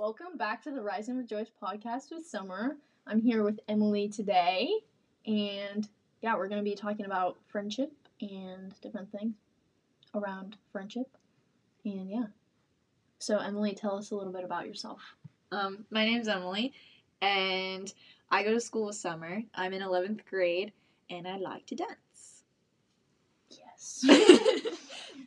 Welcome 0.00 0.38
back 0.38 0.62
to 0.62 0.70
the 0.70 0.80
Rise 0.80 1.10
and 1.10 1.18
Rejoice 1.18 1.50
podcast 1.62 2.10
with 2.10 2.26
Summer. 2.26 2.78
I'm 3.06 3.20
here 3.20 3.42
with 3.42 3.60
Emilee 3.68 4.08
today, 4.08 4.70
and 5.26 5.86
yeah, 6.22 6.38
we're 6.38 6.48
going 6.48 6.64
to 6.64 6.70
be 6.70 6.74
talking 6.74 7.04
about 7.04 7.36
friendship 7.48 7.92
and 8.22 8.72
different 8.80 9.12
things 9.12 9.34
around 10.14 10.56
friendship. 10.72 11.06
And 11.84 12.10
yeah. 12.10 12.24
So, 13.18 13.36
Emilee, 13.36 13.74
tell 13.74 13.98
us 13.98 14.10
a 14.10 14.16
little 14.16 14.32
bit 14.32 14.42
about 14.42 14.66
yourself. 14.66 15.02
Um, 15.52 15.84
my 15.90 16.06
name's 16.06 16.28
Emilee, 16.28 16.72
and 17.20 17.92
I 18.30 18.42
go 18.42 18.54
to 18.54 18.60
school 18.60 18.86
with 18.86 18.96
Summer. 18.96 19.42
I'm 19.54 19.74
in 19.74 19.82
11th 19.82 20.24
grade, 20.24 20.72
and 21.10 21.28
I 21.28 21.36
like 21.36 21.66
to 21.66 21.74
dance. 21.74 22.44
Yes. 23.50 24.06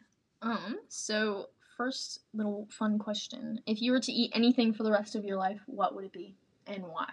um, 0.42 0.80
so 0.88 1.50
first 1.78 2.20
little 2.34 2.68
fun 2.72 3.00
question. 3.00 3.62
If 3.66 3.82
you 3.82 3.92
were 3.92 4.00
to 4.00 4.12
eat 4.12 4.32
anything 4.34 4.74
for 4.74 4.84
the 4.84 4.92
rest 4.92 5.16
of 5.16 5.26
your 5.26 5.38
life, 5.38 5.62
what 5.66 5.96
would 5.96 6.06
it 6.06 6.14
be 6.14 6.36
and 6.68 6.84
why? 6.84 7.08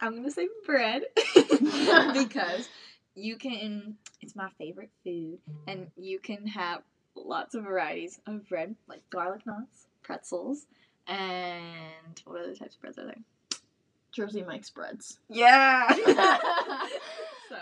I'm 0.00 0.14
gonna 0.14 0.30
say 0.30 0.48
bread 0.64 1.02
because 1.48 2.68
you 3.14 3.36
can. 3.36 3.96
It's 4.20 4.36
my 4.36 4.50
favorite 4.58 4.90
food, 5.04 5.38
and 5.66 5.88
you 5.96 6.18
can 6.18 6.46
have 6.48 6.82
lots 7.14 7.54
of 7.54 7.64
varieties 7.64 8.20
of 8.26 8.48
bread, 8.48 8.74
like 8.88 9.08
garlic 9.10 9.46
knots, 9.46 9.86
pretzels, 10.02 10.66
and 11.06 12.22
what 12.24 12.40
other 12.40 12.54
types 12.54 12.74
of 12.74 12.80
breads 12.80 12.98
are 12.98 13.06
there? 13.06 13.22
Jersey 14.12 14.42
Mike's 14.42 14.70
breads. 14.70 15.18
Yeah. 15.28 15.92
so 17.48 17.56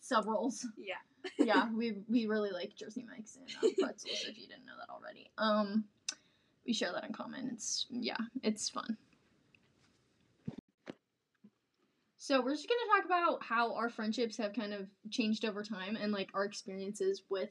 Sub 0.00 0.26
rolls. 0.26 0.66
yeah. 0.76 0.94
yeah, 1.38 1.68
we 1.72 1.96
we 2.08 2.26
really 2.26 2.50
like 2.50 2.74
Jersey 2.76 3.04
Mike's 3.08 3.36
and 3.36 3.48
um, 3.62 3.74
pretzels. 3.80 4.24
if 4.28 4.38
you 4.38 4.46
didn't 4.46 4.64
know 4.66 4.74
that 4.78 4.92
already, 4.92 5.27
um, 5.38 5.84
we 6.66 6.72
share 6.72 6.92
that 6.92 7.04
in 7.04 7.12
common. 7.12 7.50
It's 7.52 7.86
yeah, 7.90 8.16
it's 8.42 8.68
fun. 8.68 8.96
So 12.18 12.42
we're 12.42 12.54
just 12.54 12.68
gonna 12.68 13.00
talk 13.00 13.06
about 13.06 13.42
how 13.42 13.74
our 13.74 13.88
friendships 13.88 14.36
have 14.36 14.52
kind 14.52 14.74
of 14.74 14.88
changed 15.10 15.44
over 15.44 15.62
time 15.62 15.96
and 15.96 16.12
like 16.12 16.28
our 16.34 16.44
experiences 16.44 17.22
with 17.30 17.48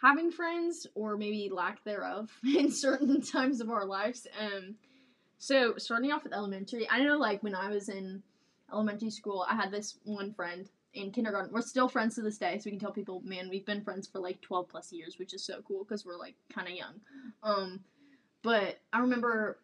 having 0.00 0.30
friends 0.30 0.86
or 0.94 1.16
maybe 1.16 1.50
lack 1.52 1.82
thereof 1.84 2.30
in 2.44 2.70
certain 2.70 3.20
times 3.20 3.60
of 3.60 3.70
our 3.70 3.84
lives. 3.84 4.26
Um, 4.38 4.76
so 5.38 5.74
starting 5.78 6.12
off 6.12 6.22
with 6.22 6.32
elementary, 6.32 6.88
I 6.88 7.02
know 7.02 7.16
like 7.16 7.42
when 7.42 7.54
I 7.54 7.70
was 7.70 7.88
in 7.88 8.22
elementary 8.72 9.10
school, 9.10 9.44
I 9.48 9.56
had 9.56 9.72
this 9.72 9.98
one 10.04 10.32
friend 10.32 10.68
in 10.94 11.10
kindergarten. 11.10 11.52
We're 11.52 11.62
still 11.62 11.88
friends 11.88 12.14
to 12.16 12.22
this 12.22 12.38
day, 12.38 12.58
so 12.58 12.64
we 12.66 12.72
can 12.72 12.80
tell 12.80 12.92
people, 12.92 13.22
man, 13.24 13.48
we've 13.48 13.66
been 13.66 13.82
friends 13.82 14.06
for 14.06 14.18
like 14.20 14.40
12 14.40 14.68
plus 14.68 14.92
years, 14.92 15.18
which 15.18 15.34
is 15.34 15.44
so 15.44 15.60
cool 15.66 15.84
because 15.84 16.04
we're 16.04 16.18
like 16.18 16.34
kind 16.52 16.68
of 16.68 16.74
young. 16.74 17.00
Um, 17.42 17.80
but 18.42 18.78
I 18.92 19.00
remember 19.00 19.58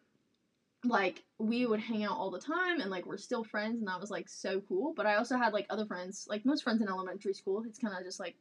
like 0.85 1.23
we 1.39 1.65
would 1.65 1.79
hang 1.79 2.03
out 2.05 2.17
all 2.17 2.31
the 2.31 2.39
time 2.39 2.79
and 2.79 2.89
like 2.89 3.05
we're 3.05 3.17
still 3.17 3.43
friends 3.43 3.79
and 3.79 3.87
that 3.87 3.99
was 3.99 4.09
like 4.09 4.29
so 4.29 4.61
cool 4.61 4.93
but 4.95 5.05
i 5.05 5.15
also 5.15 5.37
had 5.37 5.51
like 5.51 5.65
other 5.69 5.85
friends 5.85 6.25
like 6.29 6.45
most 6.45 6.63
friends 6.63 6.81
in 6.81 6.87
elementary 6.87 7.33
school 7.33 7.63
it's 7.67 7.79
kind 7.79 7.93
of 7.97 8.03
just 8.03 8.19
like 8.19 8.35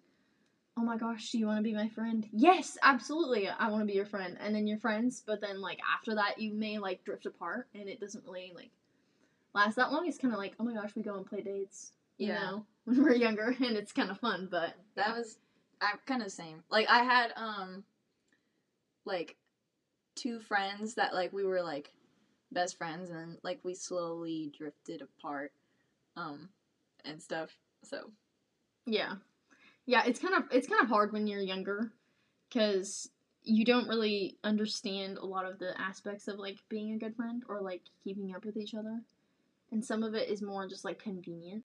oh 0.77 0.83
my 0.83 0.97
gosh 0.97 1.31
do 1.33 1.39
you 1.39 1.47
want 1.47 1.59
to 1.59 1.63
be 1.63 1.75
my 1.75 1.89
friend 1.89 2.29
yes 2.33 2.79
absolutely 2.85 3.49
i 3.49 3.69
want 3.69 3.83
to 3.83 3.87
be 3.87 3.95
your 3.95 4.07
friend 4.07 4.37
and 4.41 4.55
then 4.55 4.69
you're 4.69 4.79
friends 4.79 5.23
but 5.27 5.41
then 5.41 5.61
like 5.61 5.81
after 5.93 6.15
that 6.15 6.39
you 6.39 6.55
may 6.55 6.79
like 6.79 7.03
drift 7.05 7.27
apart 7.27 7.67
and 7.75 7.89
it 7.89 7.99
doesn't 7.99 8.25
really 8.25 8.53
like 8.55 8.71
last 9.55 9.75
that 9.75 9.91
long 9.91 10.07
it's 10.07 10.19
kind 10.19 10.33
of 10.33 10.39
like 10.39 10.55
oh 10.61 10.65
my 10.65 10.75
gosh 10.75 10.95
we 10.95 11.03
go 11.03 11.17
and 11.17 11.27
play 11.27 11.41
dates 11.43 11.91
you 12.19 12.29
Yeah. 12.29 12.41
know 12.41 12.65
when 12.89 13.03
we're 13.03 13.15
younger 13.15 13.55
and 13.61 13.77
it's 13.77 13.93
kind 13.93 14.11
of 14.11 14.19
fun 14.19 14.49
but 14.51 14.75
That 14.97 15.15
was 15.17 15.39
I'm 15.81 15.99
kind 16.07 16.23
of 16.23 16.27
the 16.27 16.33
same. 16.33 16.65
Like 16.71 16.89
I 16.89 17.05
had 17.05 17.33
um 17.37 17.85
like 19.05 19.37
two 20.17 20.41
friends 20.41 20.95
that 20.95 21.15
like 21.15 21.33
we 21.33 21.45
were 21.45 21.63
like 21.63 21.93
best 22.51 22.77
friends 22.79 23.11
and 23.11 23.37
like 23.45 23.61
we 23.63 23.75
slowly 23.75 24.51
drifted 24.57 25.03
apart 25.03 25.53
um 26.17 26.49
and 27.05 27.23
stuff. 27.23 27.51
So 27.85 28.11
Yeah. 28.87 29.15
Yeah, 29.87 30.05
it's 30.05 30.19
kind 30.19 30.35
of 30.35 30.45
it's 30.51 30.67
kind 30.67 30.83
of 30.83 30.89
hard 30.89 31.13
when 31.13 31.27
you're 31.27 31.41
younger 31.41 31.93
cuz 32.53 33.11
you 33.45 33.65
don't 33.65 33.89
really 33.89 34.37
understand 34.45 35.17
a 35.17 35.25
lot 35.25 35.47
of 35.47 35.59
the 35.59 35.81
aspects 35.81 36.29
of 36.29 36.39
like 36.39 36.59
being 36.69 36.93
a 36.93 36.99
good 36.99 37.15
friend 37.17 37.45
or 37.49 37.61
like 37.61 37.83
keeping 38.03 38.35
up 38.35 38.45
with 38.45 38.57
each 38.57 38.75
other. 38.75 39.01
And 39.71 39.85
some 39.85 40.03
of 40.03 40.15
it 40.15 40.29
is 40.29 40.43
more 40.43 40.67
just 40.67 40.85
like 40.85 40.99
convenient. 40.99 41.65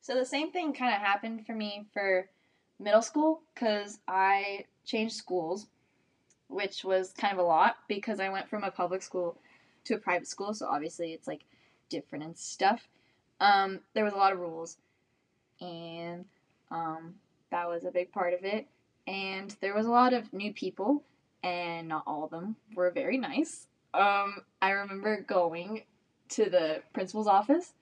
So 0.00 0.14
the 0.14 0.24
same 0.24 0.50
thing 0.50 0.72
kind 0.72 0.94
of 0.94 1.00
happened 1.00 1.46
for 1.46 1.54
me 1.54 1.86
for 1.92 2.28
middle 2.78 3.02
school 3.02 3.42
cuz 3.54 3.98
I 4.08 4.64
changed 4.84 5.14
schools 5.14 5.66
which 6.50 6.84
was 6.84 7.12
kind 7.12 7.32
of 7.32 7.38
a 7.38 7.48
lot 7.48 7.76
because 7.88 8.20
I 8.20 8.28
went 8.28 8.48
from 8.48 8.64
a 8.64 8.70
public 8.70 9.02
school 9.02 9.38
to 9.84 9.94
a 9.94 9.98
private 9.98 10.26
school, 10.26 10.52
so 10.52 10.66
obviously 10.66 11.12
it's 11.12 11.28
like 11.28 11.44
different 11.88 12.24
and 12.24 12.36
stuff. 12.36 12.88
Um, 13.40 13.80
there 13.94 14.04
was 14.04 14.12
a 14.12 14.18
lot 14.18 14.32
of 14.32 14.40
rules, 14.40 14.76
and 15.60 16.24
um, 16.70 17.14
that 17.50 17.68
was 17.68 17.84
a 17.84 17.90
big 17.90 18.12
part 18.12 18.34
of 18.34 18.44
it. 18.44 18.66
And 19.06 19.54
there 19.60 19.74
was 19.74 19.86
a 19.86 19.90
lot 19.90 20.12
of 20.12 20.32
new 20.32 20.52
people, 20.52 21.02
and 21.42 21.88
not 21.88 22.02
all 22.06 22.24
of 22.24 22.30
them 22.30 22.56
were 22.74 22.90
very 22.90 23.16
nice. 23.16 23.66
Um, 23.94 24.42
I 24.60 24.70
remember 24.70 25.22
going 25.22 25.84
to 26.30 26.50
the 26.50 26.82
principal's 26.92 27.26
office 27.26 27.72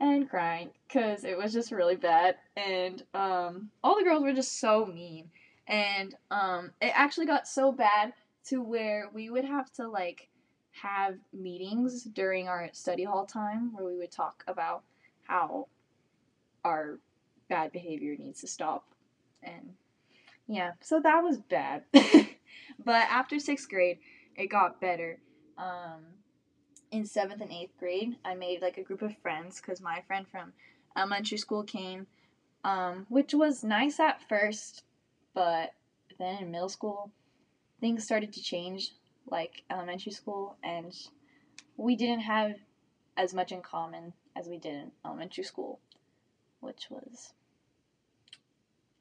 and 0.00 0.28
crying 0.28 0.70
because 0.86 1.24
it 1.24 1.36
was 1.36 1.52
just 1.52 1.72
really 1.72 1.96
bad, 1.96 2.36
and 2.56 3.02
um, 3.14 3.70
all 3.82 3.96
the 3.96 4.04
girls 4.04 4.22
were 4.22 4.32
just 4.32 4.60
so 4.60 4.86
mean. 4.86 5.30
And 5.66 6.14
um, 6.30 6.72
it 6.80 6.92
actually 6.94 7.26
got 7.26 7.46
so 7.46 7.72
bad 7.72 8.14
to 8.46 8.62
where 8.62 9.10
we 9.12 9.28
would 9.28 9.44
have 9.44 9.70
to 9.74 9.86
like 9.88 10.28
have 10.70 11.16
meetings 11.32 12.04
during 12.04 12.48
our 12.48 12.70
study 12.72 13.04
hall 13.04 13.26
time 13.26 13.72
where 13.74 13.84
we 13.84 13.96
would 13.96 14.10
talk 14.10 14.44
about 14.48 14.82
how 15.24 15.66
our 16.64 16.98
bad 17.48 17.72
behavior 17.72 18.16
needs 18.18 18.40
to 18.40 18.46
stop. 18.46 18.84
And 19.42 19.74
yeah, 20.46 20.72
so 20.80 21.00
that 21.00 21.22
was 21.22 21.38
bad. 21.38 21.84
but 21.92 23.06
after 23.10 23.38
sixth 23.38 23.68
grade, 23.68 23.98
it 24.36 24.46
got 24.46 24.80
better. 24.80 25.20
Um, 25.58 26.04
in 26.90 27.04
seventh 27.04 27.40
and 27.40 27.52
eighth 27.52 27.76
grade, 27.78 28.16
I 28.24 28.34
made 28.34 28.62
like 28.62 28.78
a 28.78 28.82
group 28.82 29.02
of 29.02 29.16
friends 29.18 29.60
because 29.60 29.80
my 29.80 30.02
friend 30.06 30.26
from 30.28 30.52
elementary 30.96 31.38
school 31.38 31.62
came, 31.62 32.06
um, 32.64 33.06
which 33.08 33.34
was 33.34 33.62
nice 33.62 34.00
at 34.00 34.26
first, 34.28 34.84
but 35.34 35.74
then 36.18 36.42
in 36.42 36.50
middle 36.50 36.68
school, 36.68 37.10
things 37.80 38.04
started 38.04 38.32
to 38.32 38.42
change 38.42 38.92
like 39.30 39.62
elementary 39.70 40.12
school, 40.12 40.56
and 40.62 40.94
we 41.76 41.94
didn't 41.96 42.20
have 42.20 42.54
as 43.16 43.34
much 43.34 43.52
in 43.52 43.60
common 43.60 44.12
as 44.36 44.48
we 44.48 44.56
did 44.56 44.74
in 44.74 44.90
elementary 45.04 45.44
school, 45.44 45.80
which 46.60 46.86
was 46.90 47.32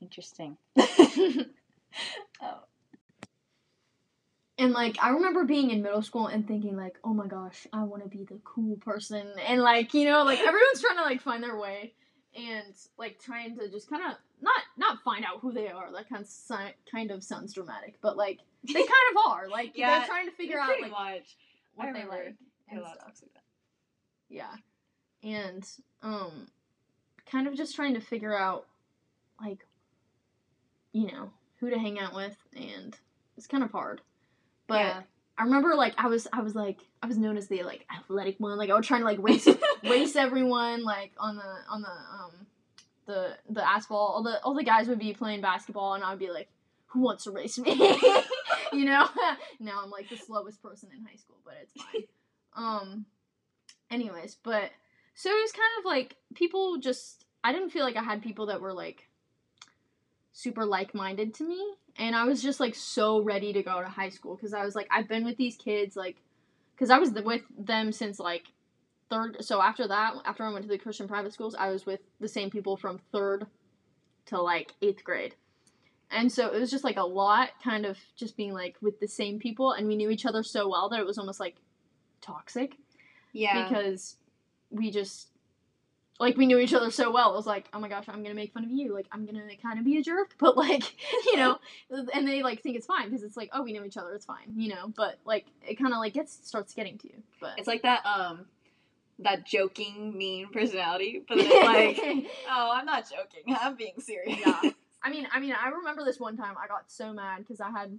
interesting. 0.02 0.58
oh, 0.78 1.46
And 4.60 4.74
like 4.74 4.98
I 5.02 5.10
remember 5.10 5.44
being 5.46 5.70
in 5.70 5.84
middle 5.84 6.02
school 6.02 6.28
and 6.28 6.48
thinking 6.48 6.76
like, 6.76 6.98
"Oh 7.04 7.14
my 7.14 7.28
gosh, 7.28 7.68
I 7.72 7.84
want 7.84 8.04
to 8.04 8.10
be 8.10 8.24
the 8.24 8.40
cool 8.44 8.76
person." 8.78 9.28
And 9.48 9.62
like, 9.62 9.94
you 9.94 10.06
know, 10.06 10.24
like 10.24 10.40
everyone's 10.40 10.82
trying 10.82 10.98
to 10.98 11.04
like 11.04 11.22
find 11.22 11.44
their 11.44 11.58
way 11.58 11.94
and 12.36 12.74
like 12.98 13.20
trying 13.22 13.56
to 13.58 13.70
just 13.70 13.90
kind 13.90 14.04
of 14.04 14.18
not 14.42 14.62
not 14.78 15.04
find 15.04 15.26
out 15.26 15.40
who 15.42 15.52
they 15.52 15.68
are. 15.70 15.92
That 15.92 16.10
kind 16.10 16.22
of 16.24 16.28
si- 16.28 16.74
kind 16.92 17.12
of 17.12 17.24
sounds 17.24 17.54
dramatic, 17.54 17.96
but 18.02 18.18
like 18.18 18.40
they 18.64 18.74
kind 18.74 18.90
of 19.16 19.32
are. 19.32 19.48
Like 19.48 19.74
Yeah, 19.76 20.00
they're 20.00 20.08
trying 20.08 20.26
to 20.26 20.36
figure 20.36 20.60
out 20.60 20.82
like 20.82 20.92
much. 20.92 21.38
what 21.76 21.94
they 21.94 22.06
like 22.06 22.36
and 22.70 22.80
stuff. 22.82 22.98
talks 23.00 23.22
like 23.22 23.34
that. 23.36 23.44
Yeah. 24.30 24.54
And 25.24 25.68
um 26.02 26.48
kind 27.30 27.48
of 27.48 27.56
just 27.56 27.76
trying 27.76 27.94
to 27.94 28.02
figure 28.02 28.36
out 28.38 28.66
like 29.40 29.66
you 30.94 31.12
know, 31.12 31.30
who 31.60 31.70
to 31.70 31.78
hang 31.78 32.00
out 32.00 32.16
with 32.16 32.38
and 32.56 32.98
it's 33.38 33.46
kind 33.48 33.64
of 33.64 33.72
hard. 33.72 34.02
But 34.68 34.80
Yeah. 34.80 35.02
I 35.38 35.44
remember 35.44 35.76
like 35.76 35.94
I 35.98 36.08
was 36.08 36.28
I 36.34 36.42
was 36.42 36.56
like 36.56 36.80
I 37.02 37.08
was 37.08 37.18
known 37.18 37.38
as 37.38 37.48
the 37.48 37.64
like 37.64 37.86
athletic 37.96 38.40
one. 38.40 38.58
Like 38.58 38.70
I 38.70 38.76
was 38.76 38.86
trying 38.88 39.02
to 39.02 39.06
like 39.06 39.20
race 39.22 39.48
race 39.84 40.16
everyone 40.16 40.84
like 40.84 41.12
on 41.18 41.36
the 41.38 41.56
on 41.70 41.82
the 41.82 41.90
um 41.90 42.48
the 43.06 43.38
the 43.50 43.68
asphalt. 43.68 44.16
All 44.16 44.24
the 44.24 44.42
all 44.44 44.56
the 44.56 44.64
guys 44.64 44.88
would 44.88 45.00
be 45.00 45.14
playing 45.14 45.42
basketball 45.42 45.94
and 45.94 46.04
I 46.04 46.10
would 46.10 46.20
be 46.20 46.32
like, 46.32 46.50
Who 46.88 47.02
wants 47.02 47.26
to 47.26 47.32
race 47.32 47.58
me? 47.60 47.72
you 48.74 48.86
know? 48.86 49.08
now 49.60 49.82
I'm 49.84 49.92
like 49.92 50.10
the 50.10 50.18
slowest 50.18 50.62
person 50.62 50.90
in 50.96 51.06
high 51.06 51.16
school, 51.16 51.38
but 51.46 51.54
it's 51.62 51.74
fine. 51.74 52.04
um 52.56 53.06
anyways, 53.92 54.38
but 54.44 54.72
so 55.14 55.30
it 55.30 55.42
was 55.42 55.52
kind 55.52 55.72
of 55.80 55.86
like 55.86 56.16
people 56.34 56.78
just 56.78 57.26
I 57.44 57.54
didn't 57.54 57.70
feel 57.70 57.86
like 57.86 57.96
I 57.96 58.04
had 58.04 58.22
people 58.24 58.48
that 58.48 58.60
were 58.60 58.74
like 58.74 59.08
super 60.34 60.66
like-minded 60.66 61.34
to 61.36 61.44
me 61.44 61.76
and 61.98 62.16
I 62.16 62.26
was 62.26 62.42
just 62.42 62.60
like 62.60 62.76
so 62.76 63.22
ready 63.22 63.54
to 63.54 63.64
go 63.64 63.82
to 63.82 63.88
high 63.88 64.10
school 64.10 64.38
cuz 64.38 64.54
I 64.54 64.64
was 64.64 64.76
like 64.76 64.88
I've 64.92 65.08
been 65.08 65.26
with 65.26 65.38
these 65.38 65.56
kids 65.56 65.96
like 65.96 66.18
cuz 66.78 66.90
I 66.90 67.00
was 67.00 67.12
with 67.12 67.44
them 67.58 67.92
since 67.92 68.20
like 68.20 68.46
third 69.10 69.44
so 69.44 69.62
after 69.62 69.88
that 69.88 70.16
after 70.26 70.44
I 70.44 70.52
went 70.52 70.64
to 70.64 70.70
the 70.70 70.78
Christian 70.78 71.08
private 71.08 71.34
schools 71.34 71.56
I 71.56 71.70
was 71.70 71.86
with 71.86 72.02
the 72.20 72.28
same 72.28 72.50
people 72.50 72.78
from 72.78 73.00
3rd 73.14 73.48
to 74.28 74.42
like 74.42 74.74
8th 74.82 75.04
grade. 75.04 75.36
And 76.10 76.32
so 76.32 76.48
it 76.54 76.60
was 76.60 76.72
just 76.72 76.84
like 76.84 76.98
a 76.98 77.04
lot 77.04 77.50
kind 77.64 77.86
of 77.86 77.98
just 78.16 78.38
being 78.38 78.54
like 78.54 78.78
with 78.82 79.00
the 79.00 79.08
same 79.08 79.40
people 79.40 79.72
and 79.72 79.88
we 79.88 79.96
knew 79.96 80.10
each 80.10 80.26
other 80.26 80.44
so 80.44 80.68
well 80.70 80.90
that 80.90 81.00
it 81.00 81.06
was 81.06 81.18
almost 81.18 81.40
like 81.40 81.56
toxic 82.22 82.76
Yeah. 83.34 83.68
because 83.68 84.18
we 84.70 84.92
just 84.92 85.30
like 86.20 86.38
we 86.38 86.46
knew 86.46 86.58
each 86.58 86.74
other 86.74 86.90
so 86.92 87.12
well. 87.12 87.32
It 87.34 87.36
was 87.36 87.46
like, 87.46 87.68
oh 87.74 87.80
my 87.80 87.90
gosh, 87.90 88.06
I'm 88.08 88.24
gonna 88.24 88.36
make 88.36 88.54
fun 88.54 88.64
of 88.64 88.72
you. 88.72 88.94
Like 88.94 89.08
I'm 89.12 89.26
gonna 89.26 89.44
kind 89.62 89.80
of 89.80 89.86
be 89.86 89.98
a 89.98 90.02
jerk, 90.02 90.36
but 90.40 90.58
like 90.58 90.84
you 91.26 91.38
know, 91.38 91.60
and 91.90 92.28
they 92.28 92.44
like 92.44 92.62
think 92.62 92.76
it's 92.76 92.88
fine 92.88 93.10
because 93.10 93.24
it's 93.24 93.38
like, 93.38 93.50
oh, 93.54 93.64
we 93.64 93.74
know 93.74 93.84
each 93.84 93.98
other, 93.98 94.14
it's 94.14 94.26
fine, 94.26 94.54
you 94.56 94.70
know. 94.70 94.92
But 94.96 95.20
like 95.26 95.46
it 95.68 95.76
kind 95.76 95.94
of 95.94 96.00
like 96.00 96.14
gets 96.14 96.48
starts 96.48 96.74
getting 96.74 96.98
to 97.00 97.08
you. 97.08 97.24
But 97.40 97.58
it's 97.58 97.68
like 97.68 97.84
that 97.84 98.06
um 98.06 98.46
that 99.20 99.46
joking 99.46 100.18
mean 100.18 100.50
personality, 100.50 101.24
but 101.28 101.38
then 101.38 101.48
it's 101.50 102.00
like, 102.00 102.26
oh, 102.50 102.72
I'm 102.74 102.86
not 102.86 103.06
joking. 103.10 103.56
I'm 103.60 103.76
being 103.76 104.00
serious. 104.00 104.40
Yeah. 104.46 104.62
I 105.04 105.10
mean, 105.10 105.28
I 105.32 105.40
mean, 105.40 105.54
I 105.54 105.70
remember 105.70 106.04
this 106.04 106.20
one 106.20 106.38
time 106.38 106.56
I 106.62 106.68
got 106.68 106.86
so 106.88 107.14
mad 107.14 107.40
because 107.40 107.62
I 107.62 107.70
had, 107.70 107.98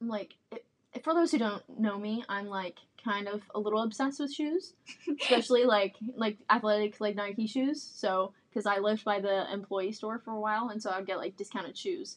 like, 0.00 0.34
it, 0.52 0.64
for 1.02 1.14
those 1.14 1.30
who 1.30 1.38
don't 1.38 1.62
know 1.78 1.98
me, 1.98 2.24
I'm 2.28 2.46
like 2.46 2.78
kind 3.04 3.28
of 3.28 3.42
a 3.54 3.60
little 3.60 3.82
obsessed 3.82 4.20
with 4.20 4.32
shoes, 4.32 4.74
especially 5.22 5.64
like 5.64 5.96
like 6.16 6.38
athletic 6.50 7.00
like 7.00 7.16
Nike 7.16 7.46
shoes. 7.46 7.82
So 7.82 8.32
because 8.48 8.66
I 8.66 8.78
lived 8.78 9.04
by 9.04 9.20
the 9.20 9.52
employee 9.52 9.92
store 9.92 10.18
for 10.18 10.32
a 10.32 10.40
while, 10.40 10.68
and 10.68 10.82
so 10.82 10.90
I'd 10.90 11.06
get 11.06 11.18
like 11.18 11.36
discounted 11.36 11.76
shoes, 11.76 12.16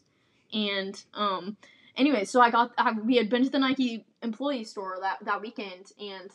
and 0.52 1.02
um, 1.14 1.58
anyway, 1.96 2.26
so 2.26 2.42
I 2.42 2.50
got 2.50 2.72
I, 2.78 2.92
we 2.94 3.18
had 3.18 3.30
been 3.30 3.44
to 3.44 3.50
the 3.50 3.60
Nike 3.60 4.06
employee 4.22 4.64
store 4.64 4.98
that 5.02 5.24
that 5.26 5.42
weekend, 5.42 5.92
and 6.00 6.32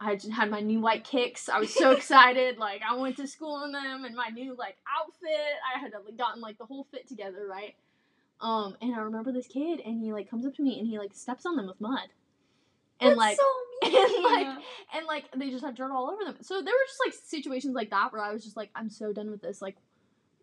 I 0.00 0.14
just 0.14 0.32
had 0.32 0.50
my 0.50 0.60
new 0.60 0.80
white 0.80 1.04
kicks. 1.04 1.48
I 1.48 1.58
was 1.58 1.72
so 1.72 1.90
excited. 1.96 2.58
Like 2.58 2.82
I 2.88 2.96
went 2.96 3.16
to 3.16 3.26
school 3.26 3.64
in 3.64 3.72
them 3.72 4.04
and 4.04 4.14
my 4.14 4.28
new 4.28 4.54
like 4.56 4.76
outfit. 5.00 5.30
I 5.74 5.78
had 5.78 5.92
like, 5.92 6.16
gotten 6.16 6.40
like 6.40 6.58
the 6.58 6.66
whole 6.66 6.86
fit 6.90 7.08
together, 7.08 7.46
right? 7.48 7.74
Um, 8.40 8.76
and 8.82 8.94
I 8.94 8.98
remember 8.98 9.32
this 9.32 9.46
kid 9.46 9.80
and 9.84 10.00
he 10.02 10.12
like 10.12 10.28
comes 10.30 10.44
up 10.46 10.54
to 10.56 10.62
me 10.62 10.78
and 10.78 10.86
he 10.86 10.98
like 10.98 11.14
steps 11.14 11.46
on 11.46 11.56
them 11.56 11.66
with 11.66 11.80
mud. 11.80 12.08
And 13.00 13.10
That's 13.10 13.18
like 13.18 13.36
so 13.36 13.44
mean. 13.90 13.96
and 14.14 14.24
like 14.24 14.46
and 14.94 15.06
like 15.06 15.24
they 15.36 15.50
just 15.50 15.64
had 15.64 15.74
dirt 15.74 15.90
all 15.90 16.10
over 16.10 16.24
them. 16.24 16.36
So 16.42 16.54
there 16.56 16.64
were 16.64 16.86
just 16.86 17.00
like 17.06 17.14
situations 17.28 17.74
like 17.74 17.90
that 17.90 18.12
where 18.12 18.22
I 18.22 18.32
was 18.32 18.44
just 18.44 18.56
like, 18.56 18.70
I'm 18.74 18.90
so 18.90 19.12
done 19.12 19.30
with 19.30 19.40
this. 19.42 19.60
Like, 19.62 19.76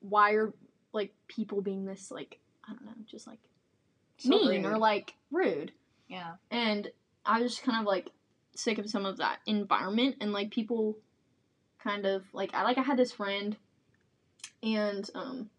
why 0.01 0.33
are 0.33 0.53
like 0.91 1.13
people 1.27 1.61
being 1.61 1.85
this 1.85 2.09
like 2.11 2.39
I 2.67 2.73
don't 2.73 2.85
know, 2.85 2.91
just 3.07 3.27
like 3.27 3.39
So 4.17 4.29
mean 4.29 4.63
rude. 4.63 4.73
or 4.73 4.77
like 4.77 5.13
rude? 5.31 5.71
yeah. 6.07 6.33
and 6.51 6.89
I 7.25 7.41
was 7.41 7.53
just 7.53 7.63
kind 7.63 7.79
of 7.79 7.85
like 7.85 8.09
sick 8.55 8.77
of 8.77 8.89
some 8.89 9.05
of 9.05 9.17
that 9.17 9.37
environment 9.47 10.17
and 10.21 10.31
like 10.33 10.51
people 10.51 10.97
kind 11.83 12.05
of 12.05 12.23
like 12.33 12.53
I 12.53 12.63
like 12.63 12.77
I 12.77 12.83
had 12.83 12.97
this 12.97 13.11
friend 13.11 13.57
and 14.61 15.09
um 15.15 15.49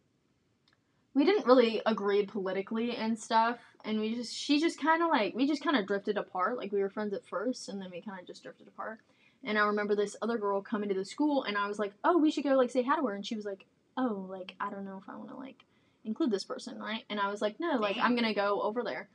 we 1.15 1.25
didn't 1.25 1.47
really 1.47 1.81
agree 1.87 2.27
politically 2.27 2.97
and 2.97 3.19
stuff 3.19 3.59
and 3.85 4.01
we 4.01 4.15
just 4.15 4.35
she 4.35 4.61
just 4.61 4.81
kind 4.81 5.03
of 5.03 5.09
like 5.09 5.35
we 5.35 5.47
just 5.47 5.63
kind 5.63 5.77
of 5.77 5.87
drifted 5.87 6.17
apart 6.17 6.57
like 6.57 6.73
we 6.73 6.81
were 6.81 6.91
friends 6.91 7.15
at 7.15 7.27
first 7.27 7.69
and 7.69 7.81
then 7.81 7.91
we 7.91 8.01
kind 8.01 8.21
of 8.21 8.27
just 8.27 8.43
drifted 8.43 8.67
apart. 8.67 8.99
And 9.47 9.59
I 9.59 9.67
remember 9.67 9.95
this 9.95 10.17
other 10.23 10.39
girl 10.39 10.63
coming 10.63 10.89
to 10.89 10.95
the 10.95 11.05
school 11.05 11.45
and 11.45 11.57
I 11.57 11.69
was 11.69 11.79
like 11.79 11.93
oh 12.03 12.19
we 12.19 12.31
should 12.31 12.45
go 12.45 12.55
like 12.55 12.71
say 12.71 12.83
hi 12.83 12.97
to 12.97 13.07
her 13.07 13.15
and 13.15 13.27
she 13.27 13.37
was 13.37 13.45
like 13.45 13.65
oh 13.97 14.27
like 14.29 14.55
I 14.61 14.71
don't 14.71 14.85
know 14.85 15.01
if 15.03 15.09
I 15.09 15.17
want 15.17 15.31
to 15.31 15.37
like 15.37 15.65
include 16.05 16.31
this 16.31 16.45
person 16.45 16.79
right? 16.79 17.05
And 17.09 17.21
I 17.21 17.31
was 17.31 17.41
like 17.41 17.61
no 17.61 17.77
like 17.79 17.97
I'm 17.99 18.15
gonna 18.15 18.35
go 18.35 18.61
over 18.63 18.83
there. 18.83 19.09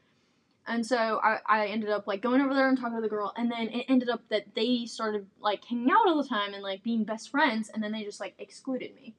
And 0.68 0.86
so 0.86 1.20
I, 1.24 1.40
I 1.48 1.66
ended 1.66 1.90
up 1.90 2.06
like 2.06 2.22
going 2.22 2.42
over 2.42 2.54
there 2.54 2.70
and 2.70 2.78
talking 2.78 2.98
to 2.98 3.02
the 3.02 3.10
girl 3.10 3.34
and 3.36 3.52
then 3.52 3.70
it 3.70 3.86
ended 3.90 4.10
up 4.10 4.22
that 4.30 4.54
they 4.56 4.86
started 4.86 5.26
like 5.42 5.66
hanging 5.66 5.90
out 5.90 6.08
all 6.08 6.22
the 6.22 6.30
time 6.30 6.54
and 6.54 6.62
like 6.62 6.84
being 6.84 7.04
best 7.04 7.32
friends 7.32 7.70
and 7.74 7.82
then 7.82 7.92
they 7.92 8.04
just 8.04 8.20
like 8.20 8.36
excluded 8.38 8.94
me 8.94 9.16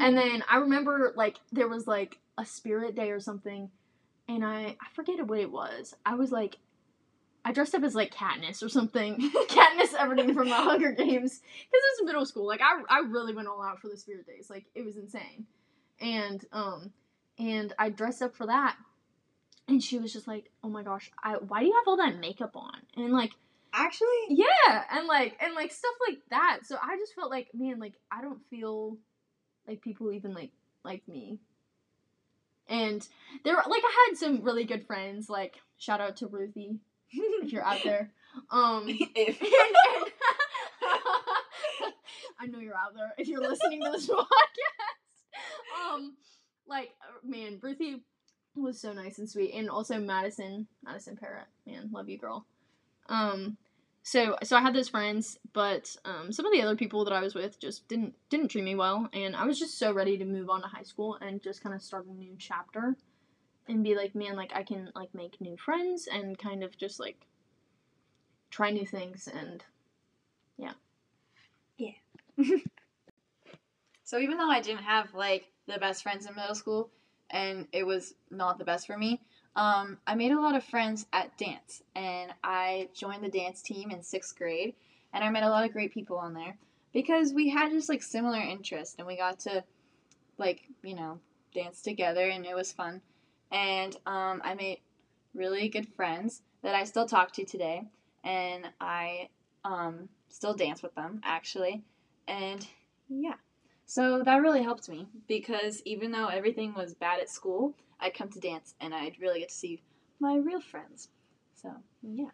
and 0.00 0.16
then 0.16 0.44
I 0.50 0.58
remember 0.58 1.12
like 1.16 1.38
there 1.52 1.68
was 1.68 1.86
like 1.86 2.18
a 2.38 2.44
spirit 2.44 2.94
day 2.94 3.10
or 3.10 3.20
something, 3.20 3.70
and 4.28 4.44
I 4.44 4.76
I 4.80 4.86
forget 4.94 5.26
what 5.26 5.38
it 5.40 5.50
was. 5.50 5.94
I 6.04 6.14
was 6.14 6.32
like, 6.32 6.58
I 7.44 7.52
dressed 7.52 7.74
up 7.74 7.82
as 7.82 7.94
like 7.94 8.14
Katniss 8.14 8.62
or 8.62 8.68
something, 8.68 9.16
Katniss 9.48 9.92
Everdeen 9.94 10.34
from 10.34 10.48
the 10.48 10.54
Hunger 10.56 10.92
Games, 10.92 11.40
because 11.40 11.82
it 11.82 12.02
was 12.02 12.06
middle 12.06 12.26
school. 12.26 12.46
Like 12.46 12.60
I 12.60 12.82
I 12.88 13.00
really 13.00 13.34
went 13.34 13.48
all 13.48 13.62
out 13.62 13.80
for 13.80 13.88
the 13.88 13.96
spirit 13.96 14.26
days. 14.26 14.48
Like 14.50 14.66
it 14.74 14.84
was 14.84 14.96
insane, 14.96 15.46
and 16.00 16.44
um 16.52 16.92
and 17.38 17.72
I 17.78 17.90
dressed 17.90 18.22
up 18.22 18.34
for 18.34 18.46
that, 18.46 18.76
and 19.68 19.82
she 19.82 19.98
was 19.98 20.12
just 20.12 20.26
like, 20.26 20.50
oh 20.62 20.68
my 20.68 20.82
gosh, 20.82 21.10
I 21.22 21.34
why 21.34 21.60
do 21.60 21.66
you 21.66 21.74
have 21.74 21.88
all 21.88 21.96
that 21.98 22.18
makeup 22.18 22.56
on? 22.56 22.80
And 22.96 23.12
like 23.12 23.32
actually, 23.74 24.08
yeah, 24.28 24.84
and 24.90 25.06
like 25.06 25.36
and 25.40 25.54
like 25.54 25.72
stuff 25.72 25.94
like 26.08 26.18
that. 26.30 26.60
So 26.64 26.76
I 26.82 26.96
just 26.96 27.14
felt 27.14 27.30
like, 27.30 27.48
man, 27.54 27.78
like 27.78 27.94
I 28.10 28.22
don't 28.22 28.40
feel 28.48 28.96
like 29.66 29.82
people 29.82 30.12
even 30.12 30.34
like 30.34 30.50
like 30.84 31.06
me. 31.08 31.38
And 32.66 33.06
there, 33.44 33.56
like, 33.56 33.82
I 33.84 34.08
had 34.08 34.16
some 34.16 34.42
really 34.42 34.64
good 34.64 34.86
friends. 34.86 35.28
Like, 35.28 35.60
shout 35.76 36.00
out 36.00 36.16
to 36.18 36.26
Ruthie 36.26 36.78
if 37.10 37.52
you're 37.52 37.64
out 37.64 37.82
there. 37.84 38.10
Um, 38.50 38.84
if 38.88 39.38
I 42.40 42.46
know 42.46 42.58
you're 42.58 42.76
out 42.76 42.94
there 42.94 43.12
if 43.18 43.28
you're 43.28 43.40
listening 43.40 43.82
to 43.82 43.90
this 43.90 44.08
podcast. 44.10 45.92
Um, 45.92 46.16
like, 46.66 46.90
uh, 47.02 47.18
man, 47.22 47.58
Ruthie 47.62 48.02
was 48.56 48.80
so 48.80 48.92
nice 48.92 49.18
and 49.18 49.28
sweet, 49.28 49.52
and 49.54 49.68
also 49.68 49.98
Madison, 49.98 50.66
Madison 50.82 51.16
Parrot, 51.16 51.46
man, 51.66 51.90
love 51.92 52.08
you, 52.08 52.18
girl. 52.18 52.46
Um, 53.08 53.56
so 54.04 54.36
so 54.44 54.56
I 54.56 54.60
had 54.60 54.74
those 54.74 54.90
friends, 54.90 55.38
but 55.52 55.96
um, 56.04 56.30
some 56.30 56.46
of 56.46 56.52
the 56.52 56.62
other 56.62 56.76
people 56.76 57.04
that 57.04 57.12
I 57.14 57.20
was 57.20 57.34
with 57.34 57.58
just 57.58 57.88
didn't 57.88 58.14
didn't 58.30 58.48
treat 58.50 58.64
me 58.64 58.76
well, 58.76 59.08
and 59.12 59.34
I 59.34 59.46
was 59.46 59.58
just 59.58 59.78
so 59.78 59.92
ready 59.92 60.18
to 60.18 60.24
move 60.26 60.50
on 60.50 60.62
to 60.62 60.68
high 60.68 60.82
school 60.84 61.16
and 61.20 61.42
just 61.42 61.62
kind 61.62 61.74
of 61.74 61.82
start 61.82 62.06
a 62.06 62.12
new 62.12 62.36
chapter, 62.38 62.96
and 63.66 63.82
be 63.82 63.96
like, 63.96 64.14
man, 64.14 64.36
like 64.36 64.52
I 64.54 64.62
can 64.62 64.90
like 64.94 65.14
make 65.14 65.40
new 65.40 65.56
friends 65.56 66.06
and 66.12 66.38
kind 66.38 66.62
of 66.62 66.76
just 66.76 67.00
like 67.00 67.26
try 68.50 68.70
new 68.70 68.86
things 68.86 69.26
and 69.26 69.64
yeah, 70.58 70.74
yeah. 71.78 71.92
So 74.04 74.18
even 74.18 74.36
though 74.38 74.50
I 74.50 74.60
didn't 74.60 74.84
have 74.84 75.14
like 75.14 75.48
the 75.66 75.78
best 75.78 76.02
friends 76.02 76.26
in 76.26 76.34
middle 76.34 76.54
school, 76.54 76.90
and 77.30 77.66
it 77.72 77.84
was 77.84 78.14
not 78.30 78.58
the 78.58 78.64
best 78.64 78.86
for 78.86 78.98
me, 78.98 79.22
um, 79.56 79.98
I 80.06 80.14
made 80.14 80.32
a 80.32 80.40
lot 80.40 80.56
of 80.56 80.64
friends 80.64 81.06
at 81.12 81.36
dance, 81.38 81.82
and 81.94 82.32
I 82.42 82.88
joined 82.94 83.22
the 83.22 83.28
dance 83.28 83.62
team 83.62 83.90
in 83.90 84.02
sixth 84.02 84.36
grade, 84.36 84.74
and 85.12 85.22
I 85.22 85.30
met 85.30 85.44
a 85.44 85.48
lot 85.48 85.64
of 85.64 85.72
great 85.72 85.94
people 85.94 86.16
on 86.16 86.34
there 86.34 86.56
because 86.92 87.32
we 87.32 87.50
had 87.50 87.70
just 87.70 87.88
like 87.88 88.02
similar 88.02 88.40
interests, 88.40 88.96
and 88.98 89.06
we 89.06 89.16
got 89.16 89.38
to 89.40 89.62
like 90.38 90.62
you 90.82 90.94
know 90.94 91.20
dance 91.54 91.82
together, 91.82 92.28
and 92.28 92.44
it 92.44 92.54
was 92.54 92.72
fun, 92.72 93.00
and 93.52 93.96
um, 94.06 94.42
I 94.44 94.54
made 94.54 94.80
really 95.34 95.68
good 95.68 95.88
friends 95.94 96.42
that 96.62 96.74
I 96.74 96.84
still 96.84 97.06
talk 97.06 97.32
to 97.32 97.44
today, 97.44 97.84
and 98.24 98.68
I 98.80 99.28
um, 99.64 100.08
still 100.30 100.54
dance 100.54 100.82
with 100.82 100.94
them 100.96 101.20
actually, 101.22 101.84
and 102.26 102.66
yeah. 103.08 103.34
So 103.86 104.22
that 104.24 104.42
really 104.42 104.62
helped 104.62 104.88
me 104.88 105.06
because 105.28 105.82
even 105.84 106.10
though 106.10 106.28
everything 106.28 106.74
was 106.74 106.94
bad 106.94 107.20
at 107.20 107.28
school, 107.28 107.74
I'd 108.00 108.14
come 108.14 108.28
to 108.30 108.40
dance 108.40 108.74
and 108.80 108.94
I'd 108.94 109.20
really 109.20 109.40
get 109.40 109.48
to 109.50 109.54
see 109.54 109.82
my 110.20 110.36
real 110.36 110.60
friends. 110.60 111.08
So, 111.54 111.70
yeah. 112.02 112.30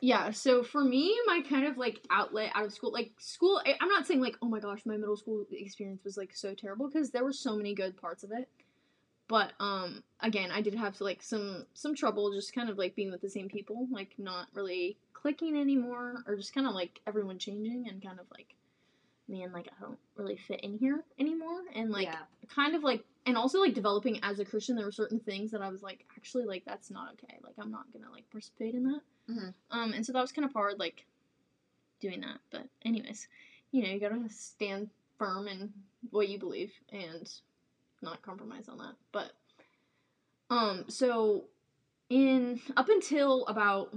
yeah. 0.00 0.30
So 0.32 0.62
for 0.62 0.84
me, 0.84 1.16
my 1.26 1.42
kind 1.48 1.66
of 1.66 1.78
like 1.78 2.00
outlet 2.10 2.50
out 2.54 2.64
of 2.64 2.72
school, 2.72 2.92
like 2.92 3.12
school, 3.18 3.60
I'm 3.80 3.88
not 3.88 4.06
saying 4.06 4.20
like, 4.20 4.36
oh 4.42 4.48
my 4.48 4.60
gosh, 4.60 4.80
my 4.84 4.96
middle 4.96 5.16
school 5.16 5.44
experience 5.50 6.04
was 6.04 6.16
like 6.16 6.34
so 6.34 6.54
terrible 6.54 6.88
because 6.88 7.10
there 7.10 7.24
were 7.24 7.32
so 7.32 7.56
many 7.56 7.74
good 7.74 7.96
parts 7.96 8.22
of 8.22 8.30
it. 8.32 8.48
But 9.26 9.52
um, 9.58 10.02
again, 10.20 10.50
I 10.50 10.60
did 10.60 10.74
have 10.74 11.00
like 11.00 11.22
some 11.22 11.64
some 11.72 11.94
trouble 11.94 12.30
just 12.32 12.54
kind 12.54 12.68
of 12.68 12.76
like 12.76 12.94
being 12.94 13.10
with 13.10 13.22
the 13.22 13.30
same 13.30 13.48
people, 13.48 13.88
like 13.90 14.10
not 14.18 14.48
really 14.52 14.98
clicking 15.14 15.56
anymore, 15.56 16.22
or 16.26 16.36
just 16.36 16.54
kind 16.54 16.66
of 16.66 16.74
like 16.74 17.00
everyone 17.06 17.38
changing 17.38 17.86
and 17.88 18.02
kind 18.02 18.20
of 18.20 18.26
like, 18.36 18.54
man, 19.28 19.52
like 19.52 19.68
I 19.76 19.80
don't 19.82 19.98
really 20.16 20.36
fit 20.36 20.60
in 20.60 20.76
here 20.78 21.04
anymore, 21.18 21.62
and 21.74 21.90
like 21.90 22.06
yeah. 22.06 22.22
kind 22.48 22.74
of 22.74 22.82
like 22.82 23.04
and 23.26 23.36
also 23.36 23.60
like 23.60 23.74
developing 23.74 24.20
as 24.22 24.38
a 24.38 24.44
christian 24.44 24.76
there 24.76 24.84
were 24.84 24.92
certain 24.92 25.18
things 25.18 25.50
that 25.50 25.62
i 25.62 25.68
was 25.68 25.82
like 25.82 26.04
actually 26.16 26.44
like 26.44 26.62
that's 26.66 26.90
not 26.90 27.12
okay. 27.12 27.38
Like 27.42 27.54
i'm 27.58 27.70
not 27.70 27.90
gonna 27.92 28.10
like 28.12 28.28
participate 28.30 28.74
in 28.74 28.84
that. 28.84 29.00
Mhm. 29.30 29.54
um 29.70 29.92
and 29.92 30.04
so 30.04 30.12
that 30.12 30.20
was 30.20 30.32
kind 30.32 30.44
of 30.44 30.52
hard 30.52 30.78
like 30.78 31.06
doing 32.00 32.20
that. 32.20 32.38
But 32.50 32.66
anyways 32.84 33.28
you 33.72 33.82
know 33.82 33.88
you 33.88 34.00
gotta 34.00 34.28
stand 34.28 34.90
firm 35.18 35.48
in 35.48 35.72
what 36.10 36.28
you 36.28 36.38
believe 36.38 36.72
and 36.92 37.30
not 38.02 38.22
compromise 38.22 38.68
on 38.68 38.78
that. 38.78 38.94
But 39.12 39.32
um 40.50 40.84
so 40.88 41.44
in 42.10 42.60
up 42.76 42.88
until 42.88 43.46
about 43.46 43.96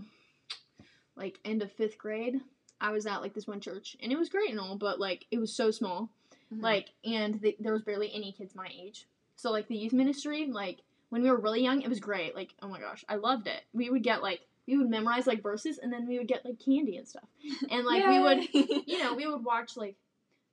like 1.15 1.39
end 1.43 1.61
of 1.61 1.71
fifth 1.71 1.97
grade 1.97 2.39
i 2.81 2.91
was 2.91 3.05
at 3.05 3.21
like 3.21 3.33
this 3.33 3.47
one 3.47 3.59
church 3.59 3.95
and 4.01 4.11
it 4.11 4.17
was 4.17 4.29
great 4.29 4.49
and 4.51 4.59
all 4.59 4.75
but 4.77 4.99
like 4.99 5.25
it 5.31 5.39
was 5.39 5.53
so 5.55 5.71
small 5.71 6.09
Mhm. 6.53 6.61
like 6.63 6.89
and 7.03 7.41
th 7.41 7.55
there 7.59 7.73
was 7.73 7.81
barely 7.81 8.09
any 8.13 8.31
kids 8.31 8.55
my 8.55 8.69
age. 8.81 9.05
So 9.35 9.51
like 9.51 9.67
the 9.67 9.75
youth 9.75 9.91
ministry 9.91 10.47
like 10.47 10.77
when 11.09 11.21
we 11.21 11.29
were 11.29 11.35
really 11.41 11.61
young 11.61 11.81
it 11.81 11.89
was 11.89 11.99
great. 11.99 12.35
Like 12.35 12.53
oh 12.61 12.69
my 12.69 12.79
gosh 12.79 13.03
i 13.09 13.15
loved 13.15 13.47
it. 13.47 13.63
We 13.73 13.89
would 13.89 14.01
get 14.03 14.23
like 14.23 14.41
we 14.65 14.77
would 14.77 14.89
memorize 14.89 15.27
like 15.27 15.43
verses 15.43 15.77
and 15.77 15.91
then 15.91 16.07
we 16.07 16.17
would 16.17 16.27
get 16.29 16.45
like 16.45 16.57
candy 16.63 16.95
and 16.97 17.05
stuff. 17.07 17.27
And 17.69 17.85
like 17.85 18.07
we 18.07 18.19
would 18.19 18.39
you 18.87 18.97
know 19.03 19.13
we 19.13 19.27
would 19.27 19.43
watch 19.43 19.75
like 19.75 19.97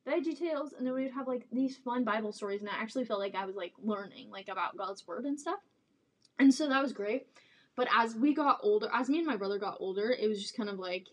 veggie 0.05 0.37
tales 0.37 0.73
and 0.73 0.85
then 0.85 0.95
we 0.95 1.05
would 1.05 1.13
have 1.13 1.29
like 1.29 1.47
these 1.53 1.77
fun 1.77 2.03
bible 2.05 2.33
stories 2.33 2.61
and 2.61 2.69
i 2.69 2.75
actually 2.75 3.05
felt 3.07 3.21
like 3.21 3.35
i 3.37 3.47
was 3.47 3.55
like 3.57 3.73
learning 3.83 4.31
like 4.31 4.49
about 4.49 4.77
god's 4.77 5.07
word 5.07 5.25
and 5.27 5.39
stuff. 5.39 5.61
And 6.41 6.53
so 6.53 6.69
that 6.69 6.83
was 6.83 6.93
great. 6.93 7.29
But 7.77 7.87
as 7.97 8.17
we 8.17 8.35
got 8.35 8.59
older, 8.63 8.89
as 8.93 9.09
me 9.09 9.19
and 9.19 9.27
my 9.27 9.37
brother 9.37 9.59
got 9.61 9.77
older, 9.79 10.11
it 10.11 10.27
was 10.29 10.41
just 10.43 10.57
kind 10.57 10.69
of 10.69 10.81
like 10.81 11.07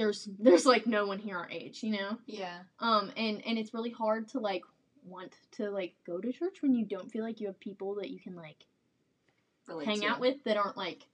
there's 0.00 0.28
there's 0.38 0.64
like 0.66 0.86
no 0.86 1.06
one 1.06 1.18
here 1.18 1.36
our 1.36 1.48
age, 1.50 1.82
you 1.82 1.90
know? 1.92 2.16
Yeah. 2.26 2.58
Um 2.78 3.12
and 3.16 3.42
and 3.46 3.58
it's 3.58 3.74
really 3.74 3.90
hard 3.90 4.28
to 4.28 4.40
like 4.40 4.62
want 5.04 5.34
to 5.52 5.70
like 5.70 5.94
go 6.06 6.18
to 6.20 6.32
church 6.32 6.62
when 6.62 6.74
you 6.74 6.84
don't 6.84 7.10
feel 7.12 7.22
like 7.22 7.40
you 7.40 7.46
have 7.46 7.60
people 7.60 7.94
that 7.96 8.10
you 8.10 8.18
can 8.18 8.34
like 8.34 8.64
Relate 9.66 9.86
hang 9.86 10.00
to. 10.00 10.06
out 10.08 10.20
with 10.20 10.42
that 10.44 10.56
aren't 10.56 10.76
like 10.76 11.06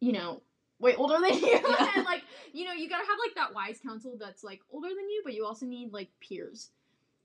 you 0.00 0.12
know 0.12 0.40
way 0.80 0.94
older 0.96 1.14
than 1.20 1.38
you 1.38 1.46
Yeah. 1.48 1.90
and 1.96 2.04
like 2.04 2.22
you 2.52 2.64
know 2.64 2.72
you 2.72 2.88
gotta 2.88 3.04
have 3.06 3.18
like 3.24 3.34
that 3.36 3.54
wise 3.54 3.78
counsel 3.84 4.16
that's 4.18 4.42
like 4.44 4.60
older 4.72 4.88
than 4.88 5.08
you 5.10 5.20
but 5.24 5.34
you 5.34 5.44
also 5.44 5.66
need 5.66 5.92
like 5.92 6.08
peers 6.20 6.70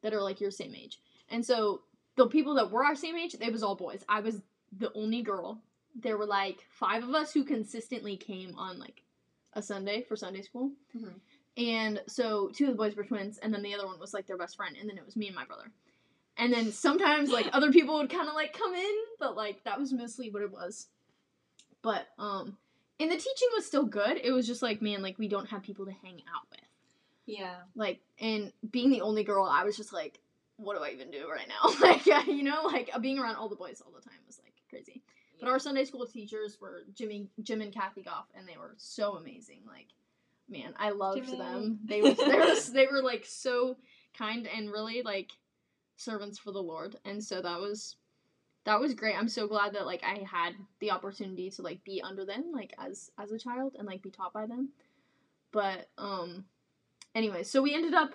that 0.02 0.14
are 0.14 0.22
like 0.22 0.40
your 0.42 0.52
same 0.52 0.76
age 0.76 1.00
and 1.30 1.46
so 1.46 1.82
the 2.16 2.28
people 2.28 2.56
that 2.56 2.70
were 2.72 2.84
our 2.86 2.96
same 2.96 3.16
age 3.18 3.36
it 3.40 3.52
was 3.52 3.64
all 3.64 3.76
boys 3.76 4.04
i 4.10 4.20
was 4.20 4.42
the 4.78 4.92
only 4.94 5.22
girl 5.22 5.60
there 5.96 6.18
were 6.18 6.26
like 6.28 6.60
five 6.70 7.04
of 7.04 7.16
us 7.16 7.34
who 7.34 7.44
consistently 7.44 8.16
came 8.16 8.54
on 8.58 8.78
like 8.80 9.02
a 9.60 9.62
sunday 9.62 10.02
for 10.08 10.16
sunday 10.16 10.42
school. 10.42 10.72
Mhm. 10.96 11.20
and 11.58 12.02
so 12.08 12.50
two 12.50 12.66
of 12.66 12.72
the 12.72 12.76
boys 12.78 12.96
were 12.96 13.04
twins 13.04 13.38
and 13.38 13.54
then 13.54 13.62
the 13.62 13.74
other 13.76 13.86
one 13.86 14.00
was 14.00 14.14
like 14.14 14.26
their 14.28 14.38
best 14.38 14.56
friend 14.56 14.76
and 14.80 14.90
then 14.90 14.98
it 14.98 15.06
was 15.06 15.16
me 15.16 15.28
and 15.28 15.36
my 15.36 15.46
brother. 15.46 15.72
And 16.38 16.54
then 16.54 16.72
sometimes 16.72 17.32
like 17.32 17.50
other 17.54 17.72
people 17.72 17.98
would 17.98 18.10
kind 18.10 18.28
of 18.30 18.34
like 18.34 18.54
come 18.58 18.74
in 18.74 18.96
but 19.20 19.36
like 19.36 19.64
that 19.66 19.80
was 19.80 19.92
mostly 19.94 20.30
what 20.32 20.42
it 20.42 20.52
was. 20.52 20.88
But 21.82 22.08
um 22.18 22.58
and 23.00 23.10
the 23.12 23.16
teaching 23.16 23.48
was 23.56 23.66
still 23.66 23.86
good. 23.86 24.20
It 24.24 24.32
was 24.32 24.48
just 24.48 24.62
like 24.62 24.82
man 24.82 25.02
like 25.02 25.20
we 25.20 25.28
don't 25.28 25.50
have 25.50 25.64
people 25.64 25.86
to 25.86 25.92
hang 26.04 26.22
out 26.34 26.48
with. 26.50 26.60
Yeah. 27.26 27.58
like 27.76 28.00
and 28.20 28.52
being 28.72 28.90
the 28.90 29.02
only 29.02 29.24
girl 29.24 29.46
i 29.46 29.64
was 29.64 29.78
just 29.78 29.94
like 29.94 30.20
what 30.58 30.76
do 30.76 30.84
i 30.84 30.90
even 30.90 31.12
do 31.12 31.30
right 31.30 31.48
now? 31.48 31.70
Like 31.88 32.06
yeah, 32.06 32.24
you 32.26 32.44
know 32.44 32.64
like 32.64 32.90
being 33.02 33.20
around 33.20 33.36
all 33.36 33.50
the 33.50 33.56
boys 33.56 33.82
all 33.86 33.92
the 33.92 34.02
time 34.02 34.20
was 34.26 34.40
like 34.44 34.54
crazy 34.70 35.02
but 35.40 35.50
our 35.50 35.60
sunday 35.60 35.86
school 35.86 36.06
teachers 36.06 36.58
were 36.60 36.84
jimmy 36.94 37.28
jim 37.42 37.62
and 37.62 37.74
kathy 37.74 38.02
goff 38.02 38.26
and 38.36 38.48
they 38.48 38.58
were 38.58 38.76
so 38.78 39.16
amazing. 39.16 39.62
Like 39.68 39.88
man 40.50 40.74
i 40.78 40.90
loved 40.90 41.26
Jimmy. 41.26 41.38
them. 41.38 41.80
They 41.86 42.02
were 42.02 42.14
they 42.14 42.40
were 42.40 42.56
they 42.74 42.88
were 42.88 43.02
like 43.02 43.26
so 43.26 43.78
kind 44.18 44.48
and 44.48 44.72
really 44.72 45.02
like 45.04 45.32
servants 45.98 46.40
for 46.40 46.52
the 46.52 46.62
lord. 46.62 46.96
And 47.06 47.24
so 47.24 47.42
that 47.42 47.60
was 47.60 47.96
that 48.66 48.80
was 48.80 48.94
great. 48.94 49.16
I'm 49.16 49.30
so 49.30 49.48
glad 49.48 49.74
that 49.74 49.86
like 49.86 50.04
i 50.04 50.26
had 50.30 50.54
the 50.80 50.92
opportunity 50.92 51.50
to 51.52 51.62
like 51.62 51.84
be 51.84 52.02
under 52.02 52.26
them 52.26 52.52
like 52.54 52.74
as 52.80 53.12
as 53.18 53.32
a 53.32 53.40
child 53.40 53.76
and 53.78 53.88
like 53.88 54.02
be 54.02 54.12
taught 54.12 54.34
by 54.34 54.46
them. 54.46 54.70
But 55.52 55.90
um 55.98 56.46
anyway 57.16 57.44
so 57.44 57.62
we 57.62 57.74
ended 57.74 57.94
up 57.94 58.14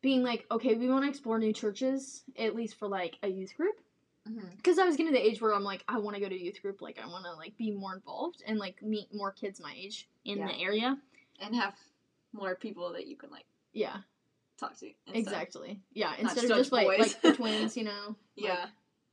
being 0.00 0.22
like 0.22 0.44
okay 0.50 0.74
we 0.74 0.88
want 0.88 1.04
to 1.04 1.08
explore 1.08 1.38
new 1.38 1.52
churches 1.52 2.24
at 2.38 2.54
least 2.54 2.78
for 2.78 2.88
like 2.88 3.16
a 3.22 3.28
youth 3.28 3.56
group 3.56 3.76
Mhm. 4.28 4.56
because 4.56 4.78
I 4.78 4.84
was 4.84 4.96
getting 4.96 5.12
to 5.12 5.18
the 5.18 5.26
age 5.26 5.40
where 5.40 5.52
I'm 5.54 5.64
like, 5.64 5.82
I 5.88 5.98
want 5.98 6.14
to 6.16 6.20
go 6.22 6.28
to 6.28 6.38
youth 6.40 6.62
group, 6.62 6.80
like 6.80 6.98
I 7.02 7.06
want 7.06 7.24
to 7.24 7.32
like 7.32 7.56
be 7.56 7.70
more 7.72 7.94
involved 7.94 8.42
and 8.46 8.58
like 8.58 8.80
meet 8.82 9.12
more 9.12 9.32
kids 9.32 9.60
my 9.60 9.74
age 9.76 10.08
in 10.24 10.38
Yeah. 10.38 10.46
the 10.48 10.58
area. 10.60 10.98
And 11.40 11.54
have 11.56 11.74
more 12.32 12.54
people 12.54 12.92
that 12.92 13.06
you 13.08 13.16
can 13.16 13.30
like 13.30 13.46
Yeah, 13.72 13.96
talk 14.58 14.72
to. 14.72 14.76
stuff. 14.76 15.14
exactly. 15.14 15.80
Yeah, 15.92 16.14
instead 16.18 16.44
of 16.44 16.50
just 16.50 16.70
like 16.72 16.86
like 16.86 17.20
the 17.22 17.32
twins, 17.36 17.76
you 17.76 17.84
know. 17.84 18.06
like, 18.36 18.46
Yeah. 18.46 18.66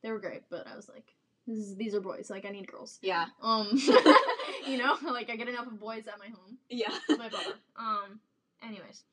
they 0.03 0.11
were 0.11 0.19
great, 0.19 0.43
but 0.49 0.67
I 0.67 0.75
was 0.75 0.87
like, 0.87 1.15
this 1.47 1.57
is, 1.57 1.75
these 1.75 1.95
are 1.95 2.01
boys. 2.01 2.29
Like 2.29 2.45
I 2.45 2.49
need 2.49 2.67
girls. 2.67 2.99
Yeah. 3.01 3.25
Um, 3.41 3.67
you 4.67 4.77
know, 4.77 4.95
like 5.11 5.31
I 5.31 5.35
get 5.35 5.47
enough 5.49 5.65
of 5.67 5.79
boys 5.79 6.05
at 6.07 6.19
my 6.19 6.27
home. 6.27 6.59
Yeah. 6.69 6.93
my 7.09 7.29
brother. 7.29 7.55
Um, 7.75 8.19
anyways, 8.61 9.03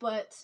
but 0.00 0.34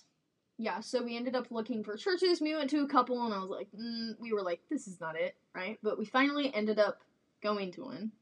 yeah, 0.59 0.81
so 0.81 1.03
we 1.03 1.17
ended 1.17 1.35
up 1.35 1.51
looking 1.51 1.83
for 1.83 1.97
churches. 1.97 2.41
We 2.41 2.55
went 2.55 2.71
to 2.71 2.83
a 2.83 2.89
couple, 2.89 3.25
and 3.25 3.35
I 3.35 3.39
was 3.39 3.51
like, 3.51 3.69
mm, 3.79 4.13
we 4.21 4.33
were 4.33 4.43
like, 4.43 4.61
this 4.71 4.87
is 4.87 5.01
not 5.01 5.17
it, 5.17 5.37
right? 5.55 5.79
But 5.83 5.99
we 5.99 6.05
finally 6.05 6.55
ended 6.55 6.79
up 6.79 7.03
going 7.43 7.73
to 7.73 7.85
one, 7.85 8.13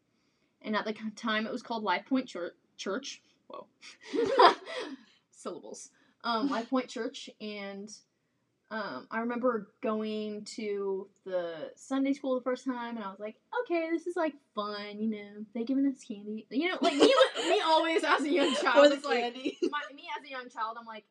and 0.63 0.75
at 0.75 0.85
the 0.85 0.95
time, 1.17 1.47
it 1.47 1.53
was 1.53 1.63
called 1.63 1.83
Life 1.83 2.07
Point 2.09 2.27
Church. 2.27 2.55
Church. 2.79 3.23
Whoa, 3.49 3.67
syllables. 5.31 5.91
Um, 6.25 6.49
Life 6.49 6.71
Point 6.71 6.89
Church, 6.89 7.29
and 7.41 7.93
um, 8.73 9.07
I 9.11 9.21
remember 9.21 9.69
going 9.83 10.47
to 10.57 11.07
the 11.27 11.73
Sunday 11.77 12.15
school 12.15 12.37
the 12.37 12.41
first 12.41 12.65
time, 12.65 12.97
and 12.97 13.05
I 13.05 13.11
was 13.11 13.21
like, 13.21 13.37
okay, 13.63 13.91
this 13.93 14.07
is 14.07 14.17
like 14.17 14.33
fun, 14.55 14.99
you 14.99 15.11
know. 15.11 15.45
They 15.55 15.65
giving 15.65 15.87
us 15.87 16.03
candy, 16.03 16.47
you 16.51 16.71
know, 16.71 16.79
like 16.81 16.95
me, 16.95 17.15
me 17.51 17.61
always 17.67 18.03
as 18.03 18.23
a 18.23 18.31
young 18.31 18.55
child. 18.63 18.91
The 18.91 18.97
was 18.97 19.05
like, 19.05 19.21
candy. 19.21 19.59
my, 19.65 19.81
me 19.95 20.05
as 20.19 20.27
a 20.27 20.31
young 20.31 20.49
child, 20.49 20.79
I'm 20.81 20.87
like, 20.87 21.05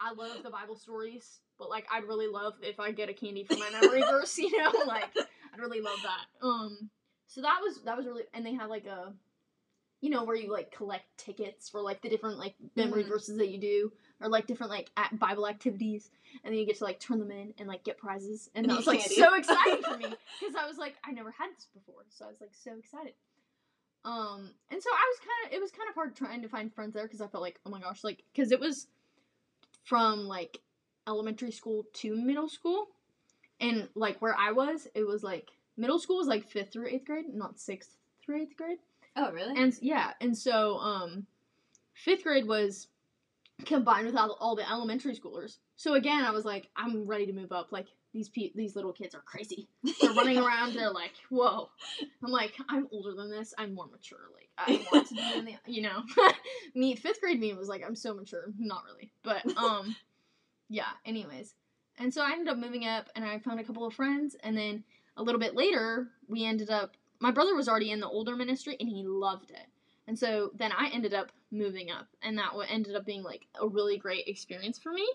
I 0.00 0.12
love 0.12 0.42
the 0.42 0.50
Bible 0.50 0.76
stories, 0.76 1.40
but 1.58 1.68
like, 1.68 1.86
I'd 1.92 2.04
really 2.04 2.26
love 2.26 2.54
if 2.62 2.80
I 2.80 2.90
get 2.92 3.08
a 3.08 3.12
candy 3.14 3.44
for 3.44 3.56
my 3.56 3.70
memory 3.70 4.02
verse, 4.02 4.38
you 4.38 4.56
know, 4.56 4.72
like, 4.86 5.14
I'd 5.52 5.60
really 5.60 5.80
love 5.80 5.98
that. 6.02 6.46
Um, 6.46 6.88
so 7.26 7.42
that 7.42 7.58
was 7.62 7.82
that 7.84 7.96
was 7.96 8.06
really, 8.06 8.22
and 8.34 8.44
they 8.44 8.54
had 8.54 8.68
like 8.68 8.86
a, 8.86 9.12
you 10.00 10.08
know, 10.10 10.24
where 10.24 10.36
you 10.36 10.50
like 10.50 10.72
collect 10.72 11.04
tickets 11.18 11.68
for 11.68 11.80
like 11.82 12.00
the 12.02 12.08
different 12.08 12.38
like 12.38 12.54
memory 12.76 13.04
Mhm. 13.04 13.08
verses 13.08 13.36
that 13.38 13.50
you 13.50 13.58
do, 13.58 13.92
or 14.20 14.28
like 14.28 14.46
different 14.46 14.70
like 14.72 14.90
at 14.96 15.18
Bible 15.18 15.46
activities, 15.46 16.10
and 16.42 16.52
then 16.52 16.58
you 16.58 16.66
get 16.66 16.78
to 16.78 16.84
like 16.84 16.98
turn 16.98 17.18
them 17.18 17.30
in 17.30 17.52
and 17.58 17.68
like 17.68 17.84
get 17.84 17.98
prizes, 17.98 18.50
and 18.54 18.68
that 18.68 18.76
was 18.76 18.86
like 18.86 19.02
so 19.02 19.34
exciting 19.38 19.82
for 19.82 19.96
me 19.98 20.06
because 20.40 20.54
I 20.56 20.66
was 20.66 20.78
like, 20.78 20.96
I 21.04 21.12
never 21.12 21.30
had 21.30 21.50
this 21.54 21.66
before, 21.74 22.04
so 22.08 22.24
I 22.24 22.28
was 22.28 22.40
like 22.40 22.54
so 22.54 22.72
excited. 22.78 23.12
Um, 24.02 24.48
and 24.70 24.82
so 24.82 24.88
I 24.90 25.12
was 25.12 25.18
kind 25.18 25.46
of, 25.46 25.52
it 25.52 25.60
was 25.60 25.70
kind 25.70 25.88
of 25.88 25.94
hard 25.94 26.16
trying 26.16 26.40
to 26.40 26.48
find 26.48 26.72
friends 26.72 26.94
there 26.94 27.02
because 27.04 27.20
I 27.20 27.26
felt 27.26 27.42
like, 27.42 27.60
oh 27.66 27.70
my 27.70 27.80
gosh, 27.80 28.02
like, 28.02 28.22
because 28.32 28.50
it 28.50 28.58
was 28.58 28.86
from 29.84 30.26
like 30.26 30.60
elementary 31.08 31.50
school 31.50 31.86
to 31.94 32.16
middle 32.16 32.48
school, 32.48 32.88
and 33.60 33.88
like 33.94 34.20
where 34.20 34.36
I 34.36 34.52
was, 34.52 34.86
it 34.94 35.06
was 35.06 35.22
like 35.22 35.50
middle 35.76 35.98
school 35.98 36.18
was 36.18 36.28
like 36.28 36.48
fifth 36.48 36.72
through 36.72 36.88
eighth 36.88 37.06
grade, 37.06 37.26
not 37.32 37.58
sixth 37.58 37.96
through 38.24 38.42
eighth 38.42 38.56
grade. 38.56 38.78
Oh, 39.16 39.32
really? 39.32 39.60
And 39.60 39.76
yeah, 39.80 40.12
and 40.20 40.36
so 40.36 40.76
um, 40.78 41.26
fifth 41.94 42.22
grade 42.22 42.46
was 42.46 42.88
combined 43.64 44.06
with 44.06 44.16
all, 44.16 44.36
all 44.40 44.56
the 44.56 44.68
elementary 44.68 45.14
schoolers. 45.16 45.58
So 45.76 45.94
again, 45.94 46.24
I 46.24 46.30
was 46.30 46.44
like, 46.44 46.68
I'm 46.76 47.06
ready 47.06 47.26
to 47.26 47.32
move 47.32 47.52
up. 47.52 47.68
Like 47.70 47.86
these 48.12 48.28
pe- 48.28 48.52
these 48.54 48.74
little 48.76 48.92
kids 48.92 49.14
are 49.14 49.22
crazy. 49.22 49.68
They're 50.00 50.12
running 50.12 50.38
around. 50.44 50.74
They're 50.74 50.90
like, 50.90 51.12
whoa. 51.30 51.68
I'm 52.24 52.30
like, 52.30 52.54
I'm 52.68 52.88
older 52.90 53.14
than 53.14 53.30
this. 53.30 53.54
I'm 53.58 53.74
more 53.74 53.86
mature. 53.86 54.18
Like 54.34 54.48
I 54.58 54.84
want 54.92 55.08
to 55.08 55.14
be 55.14 55.32
in 55.34 55.44
the, 55.44 55.54
you 55.66 55.82
know, 55.82 56.02
me 56.74 56.96
fifth 56.96 57.20
grade 57.20 57.40
me 57.40 57.54
was 57.54 57.68
like, 57.68 57.82
I'm 57.86 57.96
so 57.96 58.14
mature. 58.14 58.46
Not 58.58 58.82
really, 58.84 59.12
but 59.22 59.56
um, 59.56 59.94
yeah. 60.68 60.90
Anyways, 61.04 61.54
and 61.98 62.12
so 62.12 62.22
I 62.22 62.32
ended 62.32 62.48
up 62.48 62.58
moving 62.58 62.86
up, 62.86 63.08
and 63.14 63.24
I 63.24 63.38
found 63.38 63.60
a 63.60 63.64
couple 63.64 63.86
of 63.86 63.94
friends, 63.94 64.36
and 64.42 64.56
then 64.56 64.84
a 65.16 65.22
little 65.22 65.40
bit 65.40 65.54
later, 65.54 66.08
we 66.28 66.44
ended 66.44 66.70
up. 66.70 66.96
My 67.20 67.30
brother 67.30 67.54
was 67.54 67.68
already 67.68 67.90
in 67.90 68.00
the 68.00 68.08
older 68.08 68.34
ministry, 68.34 68.76
and 68.80 68.88
he 68.88 69.04
loved 69.06 69.50
it. 69.50 69.66
And 70.10 70.18
so 70.18 70.50
then 70.56 70.72
I 70.76 70.90
ended 70.92 71.14
up 71.14 71.30
moving 71.52 71.88
up, 71.88 72.08
and 72.20 72.36
that 72.38 72.50
ended 72.68 72.96
up 72.96 73.06
being 73.06 73.22
like 73.22 73.46
a 73.60 73.68
really 73.68 73.96
great 73.96 74.26
experience 74.26 74.76
for 74.76 74.92
me. 74.92 75.06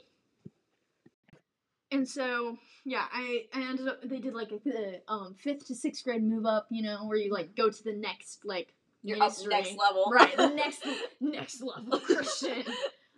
And 1.92 2.08
so 2.08 2.56
yeah, 2.86 3.04
I, 3.12 3.44
I 3.54 3.70
ended 3.70 3.90
up 3.90 4.02
they 4.06 4.20
did 4.20 4.34
like 4.34 4.54
a, 4.54 4.60
the 4.64 5.02
um 5.10 5.36
fifth 5.38 5.68
to 5.68 5.76
sixth 5.76 6.06
grade 6.06 6.24
move 6.24 6.46
up, 6.46 6.68
you 6.72 6.82
know, 6.82 7.06
where 7.08 7.18
you 7.18 7.30
like 7.34 7.58
go 7.58 7.70
to 7.70 7.84
the 7.84 7.92
next 7.92 8.46
like 8.46 8.74
You're 9.04 9.22
up 9.22 9.34
next 9.50 9.76
level. 9.78 10.10
right 10.14 10.38
the 10.38 10.48
next 10.56 10.88
next 11.20 11.62
level 11.62 12.00
Christian. 12.06 12.64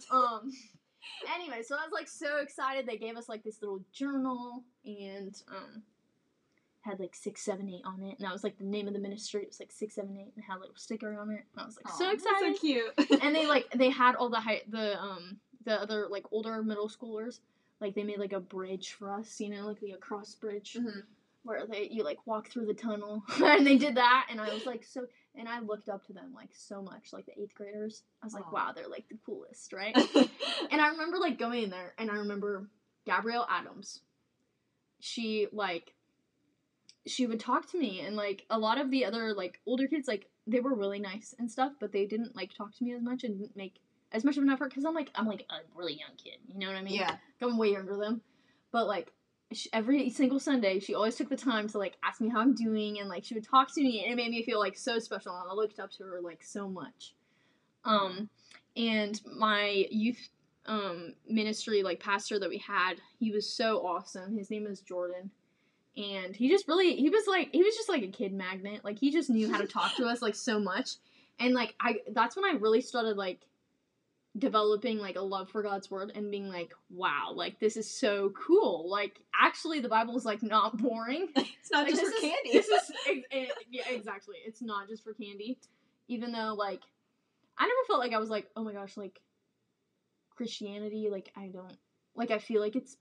Um. 0.10 0.52
Anyway, 1.36 1.62
so 1.62 1.76
I 1.76 1.84
was 1.86 1.92
like 1.94 2.08
so 2.08 2.40
excited. 2.40 2.88
They 2.88 2.98
gave 2.98 3.18
us 3.18 3.30
like 3.30 3.44
this 3.44 3.62
little 3.62 3.86
journal 3.94 4.64
and 4.84 5.40
um 5.48 5.84
had 6.88 7.00
like 7.00 7.14
six 7.16 7.42
seven 7.44 7.70
eight 7.70 7.84
on 7.86 8.02
it, 8.04 8.18
and 8.18 8.26
that 8.28 8.34
was 8.34 8.44
like 8.44 8.58
the 8.58 8.64
name 8.66 8.88
of 8.88 8.94
the 8.94 9.00
ministry. 9.00 9.42
It 9.44 9.50
was 9.50 9.60
like 9.60 9.72
six 9.72 9.96
seven 9.96 10.18
eight, 10.18 10.32
and 10.36 10.44
had 10.44 10.58
a 10.58 10.60
little 10.62 10.76
sticker 10.76 11.20
on 11.20 11.30
it. 11.32 11.44
And 11.54 11.62
I 11.62 11.66
was 11.66 11.78
like 11.78 11.88
Aw, 11.94 11.98
so 11.98 12.10
excited 12.12 12.56
So 12.56 12.60
cute. 12.60 13.22
and 13.24 13.36
they 13.36 13.46
like 13.56 13.70
they 13.76 13.90
had 13.90 14.16
all 14.16 14.30
the 14.30 14.40
high 14.40 14.62
the 14.70 15.00
um 15.00 15.38
the 15.66 15.80
other 15.82 16.08
like 16.10 16.26
older 16.32 16.64
middle 16.64 16.90
schoolers 16.90 17.40
like 17.82 17.94
they 17.94 18.04
made 18.04 18.18
like 18.20 18.34
a 18.34 18.40
bridge 18.40 18.94
for 18.94 19.12
us 19.12 19.40
you 19.42 19.50
know 19.50 19.68
like 19.68 19.80
the 19.82 19.92
across 19.92 20.34
bridge 20.34 20.78
Mhm. 20.80 21.04
where 21.44 21.68
they 21.68 21.90
you 21.92 22.04
like 22.04 22.26
walk 22.26 22.48
through 22.50 22.66
the 22.68 22.74
tunnel 22.74 23.22
and 23.44 23.68
they 23.68 23.78
did 23.78 23.96
that 23.96 24.28
and 24.32 24.40
i 24.40 24.52
was 24.54 24.66
like 24.66 24.84
so 24.86 25.06
and 25.36 25.48
i 25.50 25.60
looked 25.60 25.90
up 25.90 26.06
to 26.08 26.14
them 26.14 26.32
like 26.34 26.50
so 26.54 26.82
much 26.82 27.12
like 27.12 27.26
the 27.26 27.38
eighth 27.40 27.54
graders 27.54 28.04
i 28.24 28.26
was 28.26 28.34
like 28.34 28.48
Aw. 28.48 28.52
wow 28.52 28.72
they're 28.74 28.88
like 28.88 29.08
the 29.10 29.18
coolest 29.26 29.74
right 29.74 29.96
and 30.72 30.82
i 30.82 30.88
remember 30.88 31.18
like 31.18 31.38
going 31.38 31.64
in 31.64 31.70
there 31.70 31.94
and 31.98 32.10
i 32.10 32.16
remember 32.16 32.70
gabrielle 33.06 33.46
adams 33.50 34.00
she 35.02 35.48
like 35.52 35.94
she 37.08 37.26
would 37.26 37.40
talk 37.40 37.70
to 37.72 37.78
me 37.78 38.02
and 38.02 38.16
like 38.16 38.46
a 38.50 38.60
lot 38.60 38.80
of 38.80 38.92
the 38.92 39.06
other 39.06 39.34
like 39.34 39.60
older 39.66 39.88
kids 39.88 40.08
like 40.08 40.28
they 40.46 40.60
were 40.60 40.76
really 40.76 41.00
nice 41.00 41.34
and 41.40 41.52
stuff 41.52 41.74
but 41.80 41.92
they 41.92 42.06
didn't 42.06 42.36
like 42.36 42.54
talk 42.54 42.76
to 42.76 42.84
me 42.84 42.94
as 42.94 43.02
much 43.02 43.24
and 43.24 43.40
didn't 43.40 43.56
make 43.56 43.80
as 44.12 44.24
much 44.24 44.38
of 44.38 44.44
an 44.44 44.50
effort 44.50 44.70
because 44.70 44.86
i'm 44.86 44.94
like 44.94 45.10
i'm 45.16 45.28
like 45.28 45.46
a 45.50 45.56
really 45.76 45.94
young 45.94 46.16
kid 46.22 46.38
you 46.48 46.60
know 46.60 46.68
what 46.68 46.76
i 46.76 46.82
mean? 46.82 46.96
Yeah. 46.96 47.18
i'm 47.42 47.58
way 47.58 47.72
younger 47.72 47.94
than 47.94 48.02
them. 48.02 48.22
But 48.72 48.88
like 48.88 49.12
sh 49.54 49.68
every 49.74 50.10
single 50.10 50.40
sunday 50.40 50.80
she 50.80 50.94
always 50.94 51.16
took 51.16 51.30
the 51.30 51.38
time 51.38 51.68
to 51.70 51.78
like 51.78 51.96
ask 52.04 52.20
me 52.22 52.30
how 52.30 52.40
i'm 52.40 52.54
doing 52.54 53.00
and 53.00 53.10
like 53.10 53.24
she 53.24 53.34
would 53.34 53.48
talk 53.48 53.74
to 53.74 53.82
me 53.82 54.04
and 54.04 54.14
it 54.14 54.16
made 54.16 54.32
me 54.32 54.44
feel 54.44 54.60
like 54.60 54.78
so 54.78 55.00
special 55.00 55.38
and 55.38 55.50
i 55.50 55.54
looked 55.54 55.80
up 55.80 55.92
to 55.92 56.04
her 56.04 56.20
like 56.22 56.44
so 56.44 56.68
much. 56.68 57.14
Um 57.86 58.30
and 58.76 59.20
my 59.38 59.86
youth 59.90 60.30
um 60.66 61.14
ministry 61.28 61.82
like 61.82 62.00
pastor 62.02 62.40
that 62.40 62.50
we 62.50 62.58
had 62.58 62.96
he 63.20 63.32
was 63.32 63.50
so 63.50 63.86
awesome. 63.86 64.38
His 64.38 64.52
name 64.52 64.68
is 64.68 64.82
jordan 64.82 65.32
and 65.98 66.36
he 66.36 66.50
just 66.50 66.68
really 66.68 66.96
he 66.96 67.10
was 67.10 67.26
like 67.28 67.50
he 67.52 67.64
was 67.64 67.76
just 67.76 67.90
like 67.90 68.04
a 68.04 68.08
kid 68.08 68.32
magnet. 68.34 68.82
Like 68.86 69.00
he 69.00 69.12
just 69.12 69.30
knew 69.30 69.52
how 69.52 69.58
to 69.60 69.68
talk 69.68 69.96
to 69.98 70.06
us 70.06 70.22
like 70.22 70.36
so 70.36 70.60
much, 70.60 70.92
and 71.40 71.54
like 71.54 71.74
I 71.82 71.98
that's 72.14 72.36
when 72.36 72.46
I 72.46 72.54
really 72.60 72.82
started 72.82 73.18
like 73.18 73.42
developing 74.38 75.00
like 75.00 75.16
a 75.16 75.22
love 75.22 75.50
for 75.50 75.64
God's 75.64 75.90
word 75.90 76.12
and 76.14 76.30
being 76.30 76.48
like, 76.48 76.72
wow, 76.92 77.32
like 77.34 77.60
this 77.60 77.76
is 77.76 77.90
so 77.90 78.32
cool. 78.32 78.88
Like 78.90 79.20
actually, 79.40 79.80
the 79.80 79.90
Bible 79.90 80.16
is 80.16 80.26
like 80.26 80.44
not 80.44 80.78
boring. 80.78 81.30
It's 81.36 81.72
not 81.72 81.86
Like, 81.86 81.96
just 81.96 82.04
for 82.04 82.14
is- 82.16 82.22
candy. 82.22 82.52
This 82.54 82.68
is 82.68 82.92
it, 83.08 83.26
it- 83.32 83.52
yeah, 83.72 83.90
exactly. 83.90 84.36
It's 84.46 84.62
not 84.62 84.88
just 84.88 85.04
for 85.04 85.14
candy. 85.14 85.58
Even 86.08 86.32
though 86.32 86.54
like 86.58 86.82
I 87.58 87.64
never 87.64 87.88
felt 87.88 88.00
like 88.00 88.14
I 88.14 88.20
was 88.20 88.30
like, 88.30 88.48
oh 88.56 88.64
my 88.64 88.72
gosh, 88.74 88.96
like 88.96 89.20
Christianity, 90.36 91.10
like 91.12 91.32
I 91.36 91.48
don't 91.48 91.76
like 92.16 92.30
I 92.32 92.38
feel 92.38 92.62
like 92.62 92.76
it's 92.76 92.96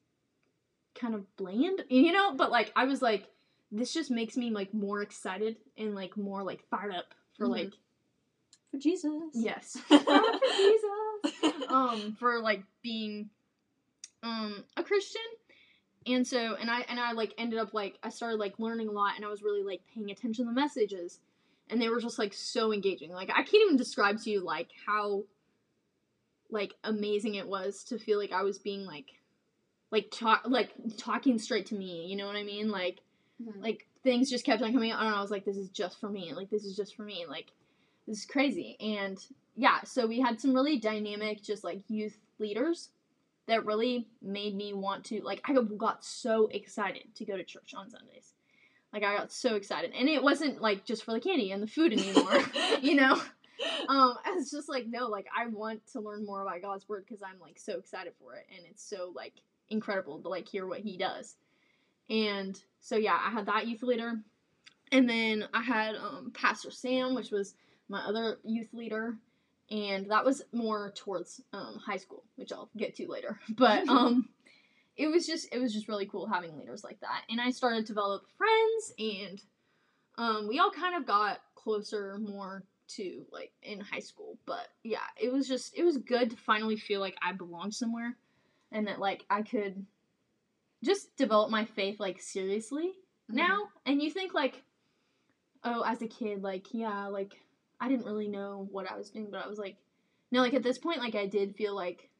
kind 0.98 1.14
of 1.14 1.36
bland, 1.36 1.84
you 1.88 2.12
know, 2.12 2.34
but 2.34 2.50
like 2.50 2.72
I 2.76 2.84
was 2.84 3.02
like 3.02 3.28
this 3.72 3.92
just 3.92 4.10
makes 4.10 4.36
me 4.36 4.50
like 4.50 4.72
more 4.72 5.02
excited 5.02 5.56
and 5.76 5.94
like 5.94 6.16
more 6.16 6.42
like 6.42 6.62
fired 6.70 6.94
up 6.94 7.14
for 7.36 7.46
Mhm. 7.46 7.50
like 7.50 7.72
for 8.70 8.78
Jesus. 8.78 9.12
yes. 9.34 9.76
For 9.88 10.22
Jesus. 10.56 10.88
Um 11.68 12.16
for 12.18 12.40
like 12.40 12.62
being 12.82 13.28
um 14.22 14.64
a 14.76 14.82
Christian. 14.84 15.20
And 16.06 16.24
so 16.26 16.54
and 16.54 16.70
I 16.70 16.82
and 16.88 17.00
I 17.00 17.12
like 17.12 17.34
ended 17.38 17.58
up 17.58 17.74
like 17.74 17.98
I 18.02 18.08
started 18.10 18.38
like 18.38 18.58
learning 18.58 18.88
a 18.88 18.92
lot 18.92 19.14
and 19.16 19.24
I 19.24 19.28
was 19.28 19.42
really 19.42 19.62
like 19.64 19.80
paying 19.92 20.10
attention 20.10 20.44
to 20.46 20.50
the 20.52 20.60
messages 20.60 21.18
and 21.68 21.80
they 21.82 21.88
were 21.88 22.00
just 22.00 22.18
like 22.18 22.32
so 22.32 22.72
engaging. 22.72 23.10
Like 23.10 23.30
I 23.30 23.42
can't 23.42 23.64
even 23.64 23.76
describe 23.76 24.20
to 24.22 24.30
you 24.30 24.40
like 24.40 24.68
how 24.86 25.24
like 26.50 26.74
amazing 26.84 27.34
it 27.34 27.48
was 27.48 27.82
to 27.84 27.98
feel 27.98 28.18
like 28.18 28.32
I 28.32 28.42
was 28.42 28.58
being 28.58 28.84
like 28.84 29.06
like 29.90 30.10
talk 30.10 30.42
like 30.46 30.70
talking 30.96 31.38
straight 31.38 31.66
to 31.66 31.74
me, 31.74 32.06
you 32.06 32.16
know 32.16 32.26
what 32.26 32.36
I 32.36 32.42
mean? 32.42 32.70
Like 32.70 33.00
Mhm. 33.42 33.62
like 33.62 33.86
things 34.02 34.30
just 34.30 34.46
kept 34.46 34.62
on 34.62 34.72
coming 34.72 34.90
out 34.92 35.00
and 35.04 35.14
I 35.14 35.20
was 35.20 35.30
like 35.30 35.44
this 35.44 35.56
is 35.56 35.68
just 35.68 36.00
for 36.00 36.08
me. 36.08 36.32
Like 36.34 36.50
this 36.50 36.64
is 36.64 36.76
just 36.76 36.96
for 36.96 37.02
me. 37.02 37.26
Like 37.28 37.52
this 38.06 38.18
is 38.18 38.24
crazy. 38.24 38.76
And 38.80 39.18
yeah, 39.56 39.82
so 39.84 40.06
we 40.06 40.20
had 40.20 40.40
some 40.40 40.54
really 40.54 40.78
dynamic 40.78 41.42
just 41.42 41.64
like 41.64 41.82
youth 41.88 42.16
leaders 42.38 42.90
that 43.46 43.64
really 43.64 44.08
made 44.22 44.54
me 44.56 44.72
want 44.72 45.04
to 45.06 45.20
like 45.22 45.40
I 45.44 45.54
got 45.76 46.04
so 46.04 46.46
excited 46.48 47.14
to 47.14 47.24
go 47.24 47.36
to 47.36 47.44
church 47.44 47.74
on 47.76 47.90
Sundays. 47.90 48.32
Like 48.92 49.02
I 49.04 49.16
got 49.16 49.32
so 49.32 49.54
excited. 49.54 49.92
And 49.98 50.08
it 50.08 50.22
wasn't 50.22 50.60
like 50.62 50.84
just 50.84 51.04
for 51.04 51.12
the 51.12 51.20
candy 51.20 51.52
and 51.52 51.62
the 51.62 51.66
food 51.66 51.92
anymore, 51.92 52.42
you 52.80 52.94
know? 52.94 53.12
Um 53.88 54.14
I 54.24 54.32
was 54.34 54.50
just 54.50 54.68
like 54.68 54.86
no, 54.86 55.08
like 55.08 55.26
I 55.36 55.46
want 55.46 55.86
to 55.92 56.00
learn 56.00 56.24
more 56.24 56.42
about 56.42 56.62
God's 56.62 56.88
word 56.88 57.04
cuz 57.08 57.22
I'm 57.22 57.38
like 57.40 57.58
so 57.58 57.78
excited 57.78 58.14
for 58.18 58.34
it 58.34 58.46
and 58.54 58.66
it's 58.66 58.82
so 58.82 59.12
like 59.14 59.34
incredible 59.70 60.20
to 60.20 60.28
like 60.28 60.48
hear 60.48 60.66
what 60.66 60.80
he 60.80 60.96
does. 60.96 61.36
And 62.08 62.60
so 62.80 62.96
yeah, 62.96 63.18
I 63.22 63.30
had 63.30 63.46
that 63.46 63.66
youth 63.66 63.82
leader. 63.82 64.20
And 64.92 65.08
then 65.08 65.44
I 65.52 65.62
had 65.62 65.96
um 65.96 66.32
Pastor 66.34 66.70
Sam, 66.70 67.14
which 67.14 67.30
was 67.30 67.54
my 67.88 68.00
other 68.00 68.38
youth 68.44 68.72
leader 68.72 69.16
and 69.70 70.10
that 70.10 70.24
was 70.24 70.42
more 70.52 70.92
towards 70.94 71.40
um, 71.52 71.80
high 71.84 71.96
school, 71.96 72.24
which 72.36 72.52
I'll 72.52 72.70
get 72.76 72.94
to 72.96 73.08
later. 73.08 73.38
But 73.56 73.88
um, 73.88 74.28
it 74.96 75.08
was 75.08 75.26
just 75.26 75.52
it 75.52 75.58
was 75.58 75.72
just 75.72 75.88
really 75.88 76.06
cool 76.06 76.26
having 76.26 76.56
leaders 76.56 76.84
like 76.84 77.00
that, 77.00 77.22
and 77.28 77.40
I 77.40 77.50
started 77.50 77.86
to 77.86 77.92
develop 77.92 78.22
friends, 78.36 78.92
and 78.98 79.42
um, 80.18 80.48
we 80.48 80.58
all 80.58 80.70
kind 80.70 80.94
of 80.94 81.06
got 81.06 81.40
closer 81.54 82.18
more 82.18 82.64
to 82.88 83.24
like 83.32 83.52
in 83.62 83.80
high 83.80 84.00
school. 84.00 84.38
But 84.46 84.68
yeah, 84.84 84.98
it 85.20 85.32
was 85.32 85.48
just 85.48 85.76
it 85.76 85.84
was 85.84 85.98
good 85.98 86.30
to 86.30 86.36
finally 86.36 86.76
feel 86.76 87.00
like 87.00 87.16
I 87.22 87.32
belonged 87.32 87.74
somewhere, 87.74 88.16
and 88.76 88.86
that 88.86 89.00
like 89.00 89.24
I 89.30 89.42
could 89.42 89.86
just 90.84 91.16
develop 91.16 91.50
my 91.50 91.64
faith 91.64 91.98
like 91.98 92.20
seriously 92.20 92.92
now. 93.28 93.68
And 93.86 94.02
you 94.02 94.10
think 94.10 94.34
like, 94.34 94.62
oh, 95.64 95.82
as 95.82 96.02
a 96.02 96.06
kid, 96.06 96.42
like 96.42 96.66
yeah, 96.72 97.06
like 97.06 97.40
I 97.80 97.88
didn't 97.88 98.04
really 98.04 98.28
know 98.28 98.68
what 98.70 98.90
I 98.90 98.96
was 98.96 99.10
doing, 99.10 99.28
but 99.30 99.42
I 99.42 99.48
was 99.48 99.58
like, 99.58 99.76
no, 100.30 100.42
like 100.42 100.54
at 100.54 100.62
this 100.62 100.78
point, 100.78 101.00
like 101.00 101.14
I 101.14 101.26
did 101.26 101.56
feel 101.56 101.74
like, 101.74 102.10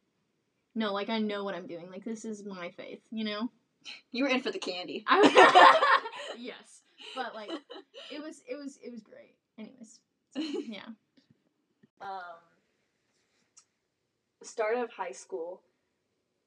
no, 0.74 0.94
like 0.94 1.10
I 1.10 1.18
know 1.18 1.44
what 1.44 1.54
I'm 1.54 1.66
doing. 1.66 1.90
Like 1.90 2.04
this 2.04 2.24
is 2.24 2.42
my 2.42 2.70
faith, 2.70 3.00
you 3.10 3.24
know. 3.24 3.50
You 4.10 4.24
were 4.24 4.30
in 4.30 4.40
for 4.40 4.50
the 4.50 4.58
candy. 4.58 5.04
I, 5.08 6.00
yes, 6.38 6.80
but 7.14 7.34
like 7.34 7.50
it 8.10 8.22
was, 8.22 8.42
it 8.48 8.56
was, 8.56 8.78
it 8.82 8.90
was 8.90 9.02
great. 9.02 9.34
Anyways, 9.58 10.00
yeah. 10.68 10.86
um, 12.00 12.40
start 14.42 14.78
of 14.78 14.90
high 14.90 15.12
school, 15.12 15.60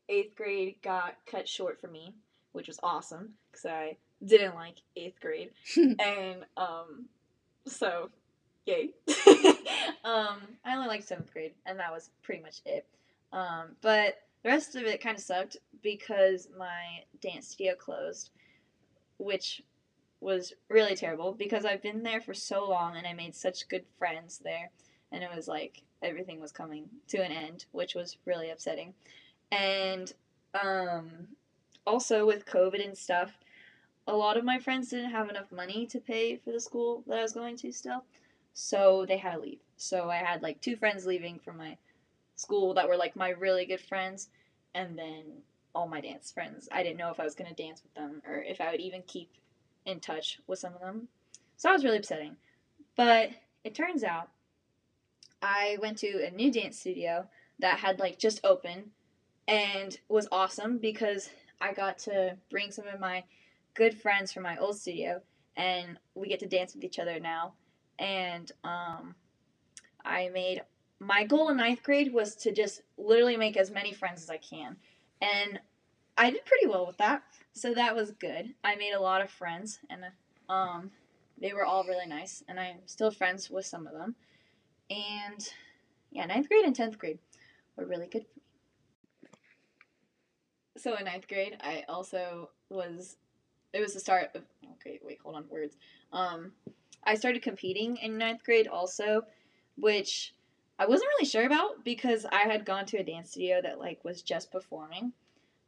eighth 0.09 0.35
grade 0.35 0.75
got 0.81 1.15
cut 1.25 1.47
short 1.47 1.79
for 1.79 1.87
me, 1.87 2.13
which 2.51 2.67
was 2.67 2.79
awesome 2.83 3.35
because 3.51 3.65
I 3.65 3.97
didn't 4.25 4.55
like 4.55 4.81
eighth 4.95 5.19
grade, 5.21 5.51
and 5.77 6.45
um, 6.57 7.05
so 7.65 8.09
yay. 8.65 8.89
um, 10.03 10.41
I 10.65 10.75
only 10.75 10.87
liked 10.87 11.07
seventh 11.07 11.31
grade, 11.31 11.53
and 11.65 11.79
that 11.79 11.91
was 11.91 12.09
pretty 12.23 12.41
much 12.41 12.61
it. 12.65 12.85
Um, 13.31 13.75
but 13.81 14.17
the 14.43 14.49
rest 14.49 14.75
of 14.75 14.83
it 14.83 15.01
kind 15.01 15.17
of 15.17 15.23
sucked 15.23 15.57
because 15.81 16.47
my 16.57 17.03
dance 17.21 17.49
studio 17.49 17.75
closed, 17.75 18.31
which 19.17 19.61
was 20.21 20.53
really 20.69 20.95
terrible 20.95 21.31
because 21.31 21.65
I've 21.65 21.81
been 21.81 22.03
there 22.03 22.19
for 22.21 22.33
so 22.33 22.67
long 22.67 22.97
and 22.97 23.07
I 23.07 23.13
made 23.13 23.35
such 23.35 23.69
good 23.69 23.85
friends 23.97 24.39
there 24.43 24.69
and 25.11 25.23
it 25.23 25.29
was 25.33 25.47
like 25.47 25.81
everything 26.01 26.39
was 26.39 26.51
coming 26.51 26.89
to 27.07 27.23
an 27.23 27.31
end, 27.31 27.65
which 27.71 27.95
was 27.95 28.17
really 28.25 28.49
upsetting. 28.49 28.93
And 29.51 30.11
um, 30.53 31.27
also 31.85 32.25
with 32.25 32.45
COVID 32.45 32.85
and 32.85 32.97
stuff, 32.97 33.37
a 34.07 34.15
lot 34.15 34.37
of 34.37 34.43
my 34.43 34.59
friends 34.59 34.89
didn't 34.89 35.11
have 35.11 35.29
enough 35.29 35.51
money 35.51 35.85
to 35.87 35.99
pay 35.99 36.35
for 36.37 36.51
the 36.51 36.59
school 36.59 37.03
that 37.07 37.19
I 37.19 37.21
was 37.21 37.33
going 37.33 37.57
to 37.57 37.71
still, 37.71 38.03
so 38.53 39.05
they 39.07 39.17
had 39.17 39.33
to 39.35 39.39
leave. 39.39 39.59
So 39.77 40.09
I 40.09 40.17
had 40.17 40.41
like 40.41 40.61
two 40.61 40.75
friends 40.75 41.05
leaving 41.05 41.39
from 41.39 41.57
my 41.57 41.77
school 42.35 42.73
that 42.73 42.87
were 42.87 42.97
like 42.97 43.15
my 43.15 43.29
really 43.29 43.65
good 43.65 43.81
friends, 43.81 44.29
and 44.73 44.97
then 44.97 45.23
all 45.75 45.87
my 45.87 46.01
dance 46.01 46.31
friends. 46.31 46.67
I 46.71 46.81
didn't 46.81 46.97
know 46.97 47.11
if 47.11 47.19
I 47.19 47.23
was 47.23 47.35
gonna 47.35 47.53
dance 47.53 47.83
with 47.83 47.93
them 47.93 48.21
or 48.27 48.41
if 48.41 48.59
I 48.59 48.71
would 48.71 48.81
even 48.81 49.03
keep 49.03 49.29
in 49.85 49.99
touch 49.99 50.39
with 50.47 50.59
some 50.59 50.73
of 50.73 50.81
them. 50.81 51.07
So 51.57 51.67
that 51.67 51.73
was 51.73 51.83
really 51.83 51.97
upsetting. 51.97 52.35
But 52.95 53.29
it 53.63 53.75
turns 53.75 54.03
out 54.03 54.29
I 55.41 55.77
went 55.81 55.97
to 55.99 56.25
a 56.25 56.31
new 56.31 56.51
dance 56.51 56.79
studio 56.79 57.27
that 57.59 57.79
had 57.79 57.99
like 57.99 58.17
just 58.17 58.39
opened 58.43 58.91
and 59.49 59.97
was 60.07 60.27
awesome 60.31 60.77
because 60.77 61.29
I 61.59 61.73
got 61.73 61.97
to 61.99 62.37
bring 62.51 62.71
some 62.71 62.87
of 62.87 62.99
my 62.99 63.23
good 63.73 63.99
friends 63.99 64.31
from 64.31 64.43
my 64.43 64.57
old 64.57 64.77
studio 64.77 65.21
and 65.57 65.97
we 66.13 66.27
get 66.27 66.39
to 66.41 66.47
dance 66.47 66.75
with 66.75 66.83
each 66.83 66.99
other 66.99 67.19
now. 67.19 67.53
And 67.97 68.51
um, 68.63 69.15
I 70.05 70.29
made 70.29 70.61
my 70.99 71.23
goal 71.23 71.49
in 71.49 71.57
ninth 71.57 71.81
grade 71.81 72.13
was 72.13 72.35
to 72.35 72.51
just 72.51 72.83
literally 72.97 73.37
make 73.37 73.57
as 73.57 73.71
many 73.71 73.91
friends 73.91 74.21
as 74.21 74.29
I 74.29 74.37
can. 74.37 74.77
And 75.19 75.59
I 76.15 76.29
did 76.29 76.45
pretty 76.45 76.67
well 76.67 76.85
with 76.85 76.97
that. 76.97 77.23
So 77.53 77.73
that 77.73 77.95
was 77.95 78.11
good. 78.11 78.53
I 78.63 78.75
made 78.75 78.93
a 78.93 79.01
lot 79.01 79.21
of 79.21 79.31
friends 79.31 79.79
and 79.89 80.01
um, 80.47 80.91
they 81.41 81.53
were 81.53 81.65
all 81.65 81.83
really 81.85 82.05
nice. 82.05 82.43
And 82.47 82.59
I'm 82.59 82.77
still 82.85 83.09
friends 83.09 83.49
with 83.49 83.65
some 83.65 83.87
of 83.87 83.93
them. 83.93 84.15
And 84.91 85.47
yeah, 86.11 86.25
ninth 86.25 86.47
grade 86.47 86.65
and 86.65 86.75
tenth 86.75 86.99
grade 86.99 87.19
were 87.75 87.85
really 87.85 88.07
good 88.07 88.25
for 88.27 88.39
me. 88.39 88.48
So 90.79 90.95
in 90.95 91.05
ninth 91.05 91.27
grade, 91.27 91.57
I 91.61 91.83
also 91.89 92.49
was. 92.69 93.17
It 93.73 93.81
was 93.81 93.93
the 93.93 93.99
start 93.99 94.29
of. 94.35 94.43
Okay, 94.75 94.99
wait, 95.03 95.19
hold 95.21 95.35
on, 95.35 95.45
words. 95.49 95.77
Um, 96.13 96.53
I 97.03 97.15
started 97.15 97.41
competing 97.41 97.97
in 97.97 98.17
ninth 98.17 98.43
grade 98.43 98.67
also, 98.67 99.23
which 99.77 100.33
I 100.77 100.85
wasn't 100.85 101.09
really 101.09 101.29
sure 101.29 101.45
about 101.45 101.83
because 101.83 102.25
I 102.25 102.41
had 102.41 102.65
gone 102.65 102.85
to 102.87 102.97
a 102.97 103.03
dance 103.03 103.31
studio 103.31 103.61
that 103.61 103.79
like 103.79 104.03
was 104.03 104.21
just 104.21 104.51
performing. 104.51 105.13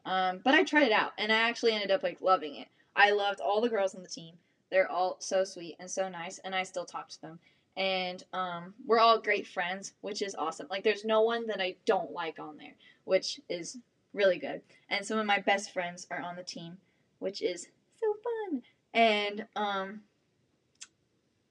Um, 0.05 0.39
but 0.43 0.53
I 0.53 0.63
tried 0.63 0.87
it 0.87 0.91
out 0.91 1.11
and 1.17 1.31
I 1.31 1.47
actually 1.47 1.73
ended 1.73 1.91
up 1.91 2.03
like 2.03 2.21
loving 2.21 2.55
it. 2.55 2.67
I 2.95 3.11
loved 3.11 3.39
all 3.39 3.61
the 3.61 3.69
girls 3.69 3.93
on 3.93 4.01
the 4.01 4.09
team. 4.09 4.35
They're 4.71 4.89
all 4.89 5.17
so 5.19 5.43
sweet 5.43 5.75
and 5.79 5.91
so 5.91 6.07
nice, 6.07 6.39
and 6.39 6.55
I 6.55 6.63
still 6.63 6.85
talk 6.85 7.09
to 7.09 7.21
them 7.21 7.39
and 7.77 8.23
um, 8.33 8.73
we're 8.85 8.99
all 8.99 9.19
great 9.19 9.47
friends, 9.47 9.93
which 10.01 10.21
is 10.21 10.35
awesome. 10.35 10.67
Like, 10.69 10.83
there's 10.83 11.05
no 11.05 11.21
one 11.21 11.47
that 11.47 11.61
I 11.61 11.75
don't 11.85 12.11
like 12.11 12.39
on 12.39 12.57
there, 12.57 12.75
which 13.05 13.39
is 13.49 13.77
really 14.13 14.37
good. 14.37 14.61
And 14.89 15.05
some 15.05 15.19
of 15.19 15.25
my 15.25 15.39
best 15.39 15.71
friends 15.73 16.07
are 16.11 16.21
on 16.21 16.35
the 16.35 16.43
team, 16.43 16.77
which 17.19 17.41
is 17.41 17.67
so 17.99 18.07
fun. 18.23 18.61
And 18.93 19.45
um, 19.55 20.01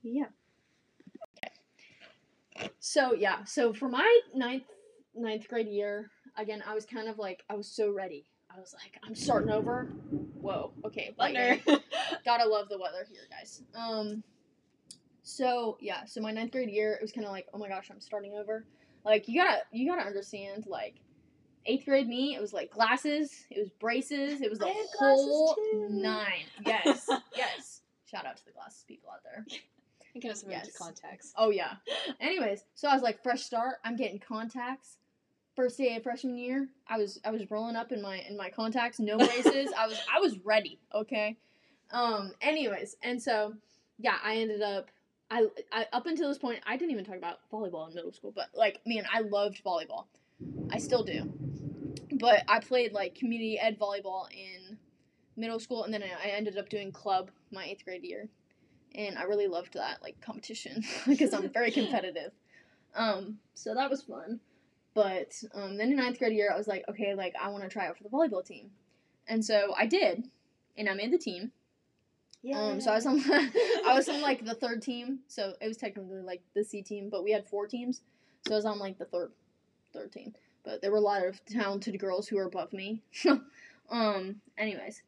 yeah, 0.03 0.27
So 2.79 3.15
yeah, 3.15 3.45
so 3.45 3.73
for 3.73 3.89
my 3.89 4.21
ninth 4.35 4.65
ninth 5.15 5.49
grade 5.49 5.69
year, 5.69 6.11
again, 6.37 6.63
I 6.67 6.75
was 6.75 6.87
kind 6.87 7.09
of 7.09 7.19
like 7.19 7.45
I 7.49 7.55
was 7.55 7.69
so 7.69 7.93
ready. 7.93 8.27
I 8.55 8.59
was 8.59 8.75
like, 8.75 8.99
I'm 9.05 9.15
starting 9.15 9.51
over. 9.51 9.85
Whoa, 10.41 10.73
okay, 10.85 11.15
lightning. 11.19 11.61
Gotta 12.25 12.49
love 12.49 12.69
the 12.69 12.79
weather 12.79 13.07
here, 13.11 13.23
guys. 13.31 13.63
Um, 13.75 14.23
so 15.23 15.79
yeah, 15.81 16.05
so 16.05 16.21
my 16.21 16.33
ninth 16.33 16.53
grade 16.53 16.71
year, 16.71 16.95
it 16.95 17.03
was 17.03 17.13
kind 17.13 17.27
of 17.27 17.33
like, 17.33 17.47
oh 17.55 17.59
my 17.59 17.69
gosh, 17.69 17.89
I'm 17.91 18.01
starting 18.01 18.35
over. 18.39 18.65
Like 19.05 19.29
you 19.29 19.41
gotta 19.41 19.61
you 19.73 19.89
gotta 19.89 20.07
understand, 20.07 20.65
like 20.67 20.97
eighth 21.67 21.85
grade 21.85 22.09
me, 22.09 22.35
it 22.35 22.41
was 22.41 22.53
like 22.53 22.71
glasses, 22.71 23.45
it 23.51 23.59
was 23.59 23.71
braces, 23.71 24.41
it 24.41 24.51
was 24.51 24.59
the 24.59 24.73
whole 24.99 25.57
nine. 25.91 26.45
Yes, 26.67 27.09
yes. 27.37 27.81
Shout 28.07 28.27
out 28.27 28.37
to 28.37 28.45
the 28.45 28.53
glasses 28.53 28.85
people 28.87 29.11
out 29.11 29.23
there. 29.23 29.45
I 30.15 30.19
kind 30.19 30.33
of 30.33 30.39
swim 30.39 30.53
into 30.53 30.73
contacts. 30.73 31.33
Oh 31.37 31.51
yeah. 31.51 31.75
Anyways, 32.21 32.65
so 32.75 32.89
I 32.89 32.95
was 32.95 33.03
like 33.03 33.23
fresh 33.23 33.43
start. 33.43 33.77
I'm 33.85 33.97
getting 33.97 34.19
contacts. 34.19 34.97
First 35.55 35.79
day 35.79 35.95
of 35.97 36.03
freshman 36.03 36.37
year, 36.37 36.69
I 36.89 36.97
was 36.99 37.21
I 37.25 37.31
was 37.31 37.51
rolling 37.51 37.77
up 37.77 37.93
in 37.93 38.03
my 38.03 38.17
in 38.29 38.37
my 38.37 38.51
contacts, 38.51 38.99
no 38.99 39.17
braces. 39.19 39.71
I 39.79 39.87
was 39.87 40.01
I 40.13 40.21
was 40.21 40.39
ready. 40.45 40.81
Okay. 40.95 41.37
Um. 41.93 42.33
Anyways, 42.41 42.97
and 43.03 43.23
so 43.23 43.55
yeah, 43.99 44.17
I 44.25 44.37
ended 44.37 44.63
up. 44.63 44.89
I, 45.31 45.47
I 45.71 45.87
up 45.93 46.07
until 46.07 46.29
this 46.29 46.39
point, 46.39 46.61
I 46.67 46.77
didn't 46.77 46.91
even 46.91 47.05
talk 47.05 47.17
about 47.17 47.39
volleyball 47.53 47.89
in 47.89 47.95
middle 47.95 48.13
school, 48.13 48.33
but 48.35 48.49
like 48.55 48.81
man, 48.87 49.05
I 49.13 49.21
loved 49.21 49.63
volleyball. 49.65 50.07
I 50.73 50.79
still 50.79 51.05
do. 51.05 51.33
But 52.21 52.45
I 52.47 52.61
played 52.61 52.93
like 52.93 53.15
community 53.15 53.59
ed 53.59 53.79
volleyball 53.79 54.27
in 54.31 54.79
middle 55.37 55.59
school, 55.59 55.85
and 55.85 55.93
then 55.93 56.03
I 56.03 56.29
ended 56.29 56.59
up 56.59 56.69
doing 56.69 56.93
club 56.93 57.31
my 57.51 57.65
eighth 57.65 57.85
grade 57.85 58.05
year 58.05 58.29
and 58.95 59.19
I 59.19 59.23
really 59.23 59.47
loved 59.47 59.75
that 59.75 60.03
like 60.03 60.21
competition 60.21 60.85
because 61.07 61.33
I'm 61.33 61.49
very 61.49 61.71
competitive. 61.71 62.33
Um, 62.95 63.39
so 63.55 63.75
that 63.75 63.91
was 63.91 64.03
fun. 64.03 64.41
But 64.95 65.33
um, 65.55 65.77
then 65.77 65.91
in 65.91 65.97
ninth 65.97 66.19
grade 66.19 66.33
year, 66.33 66.51
I 66.53 66.59
was 66.59 66.67
like, 66.67 66.85
okay, 66.89 67.15
like 67.15 67.35
I 67.41 67.49
want 67.49 67.63
to 67.63 67.71
try 67.71 67.87
out 67.87 67.97
for 67.97 68.03
the 68.03 68.09
volleyball 68.09 68.45
team, 68.45 68.71
and 69.29 69.45
so 69.45 69.73
I 69.79 69.87
did, 69.87 70.29
and 70.77 70.89
I 70.89 70.95
made 70.95 71.13
the 71.13 71.19
team. 71.19 71.53
Yeah. 72.43 72.59
Um, 72.59 72.81
so 72.81 72.91
I 72.91 72.97
was 72.97 73.07
on, 73.07 73.21
I 73.31 73.93
was 73.95 74.09
on 74.09 74.21
like 74.21 74.45
the 74.45 74.55
third 74.55 74.83
team, 74.83 75.21
so 75.29 75.55
it 75.61 75.69
was 75.69 75.77
technically 75.77 76.23
like 76.23 76.43
the 76.55 76.65
C 76.65 76.83
team, 76.83 77.09
but 77.09 77.23
we 77.23 77.31
had 77.31 77.47
four 77.47 77.69
teams, 77.69 78.01
so 78.49 78.55
I 78.55 78.57
was 78.57 78.65
on 78.65 78.81
like 78.81 78.99
the 78.99 79.05
third, 79.05 79.31
third 79.93 80.11
team. 80.11 80.35
But 80.65 80.83
there 80.83 80.91
were 80.91 80.99
a 80.99 81.01
lot 81.01 81.27
of 81.27 81.45
talented 81.47 81.99
girls 81.99 82.29
who 82.29 82.37
were 82.37 82.45
above 82.45 82.73
me. 82.73 83.03
um, 83.91 84.41
anyways, 84.59 85.03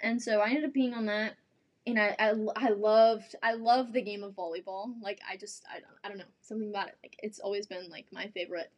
and 0.00 0.20
so 0.20 0.40
I 0.40 0.48
ended 0.48 0.64
up 0.64 0.74
being 0.74 0.94
on 0.94 1.06
that, 1.06 1.34
and 1.86 1.98
I, 1.98 2.14
I, 2.18 2.34
I 2.56 2.70
loved 2.70 3.34
I 3.42 3.54
love 3.54 3.92
the 3.92 4.02
game 4.02 4.22
of 4.22 4.34
volleyball. 4.34 4.92
Like 5.00 5.20
I 5.28 5.36
just 5.36 5.64
I 5.70 5.80
don't 5.80 5.98
I 6.04 6.08
don't 6.08 6.18
know 6.18 6.24
something 6.42 6.68
about 6.68 6.88
it. 6.88 6.98
Like 7.02 7.16
it's 7.22 7.38
always 7.38 7.66
been 7.66 7.88
like 7.90 8.06
my 8.12 8.28
favorite 8.28 8.70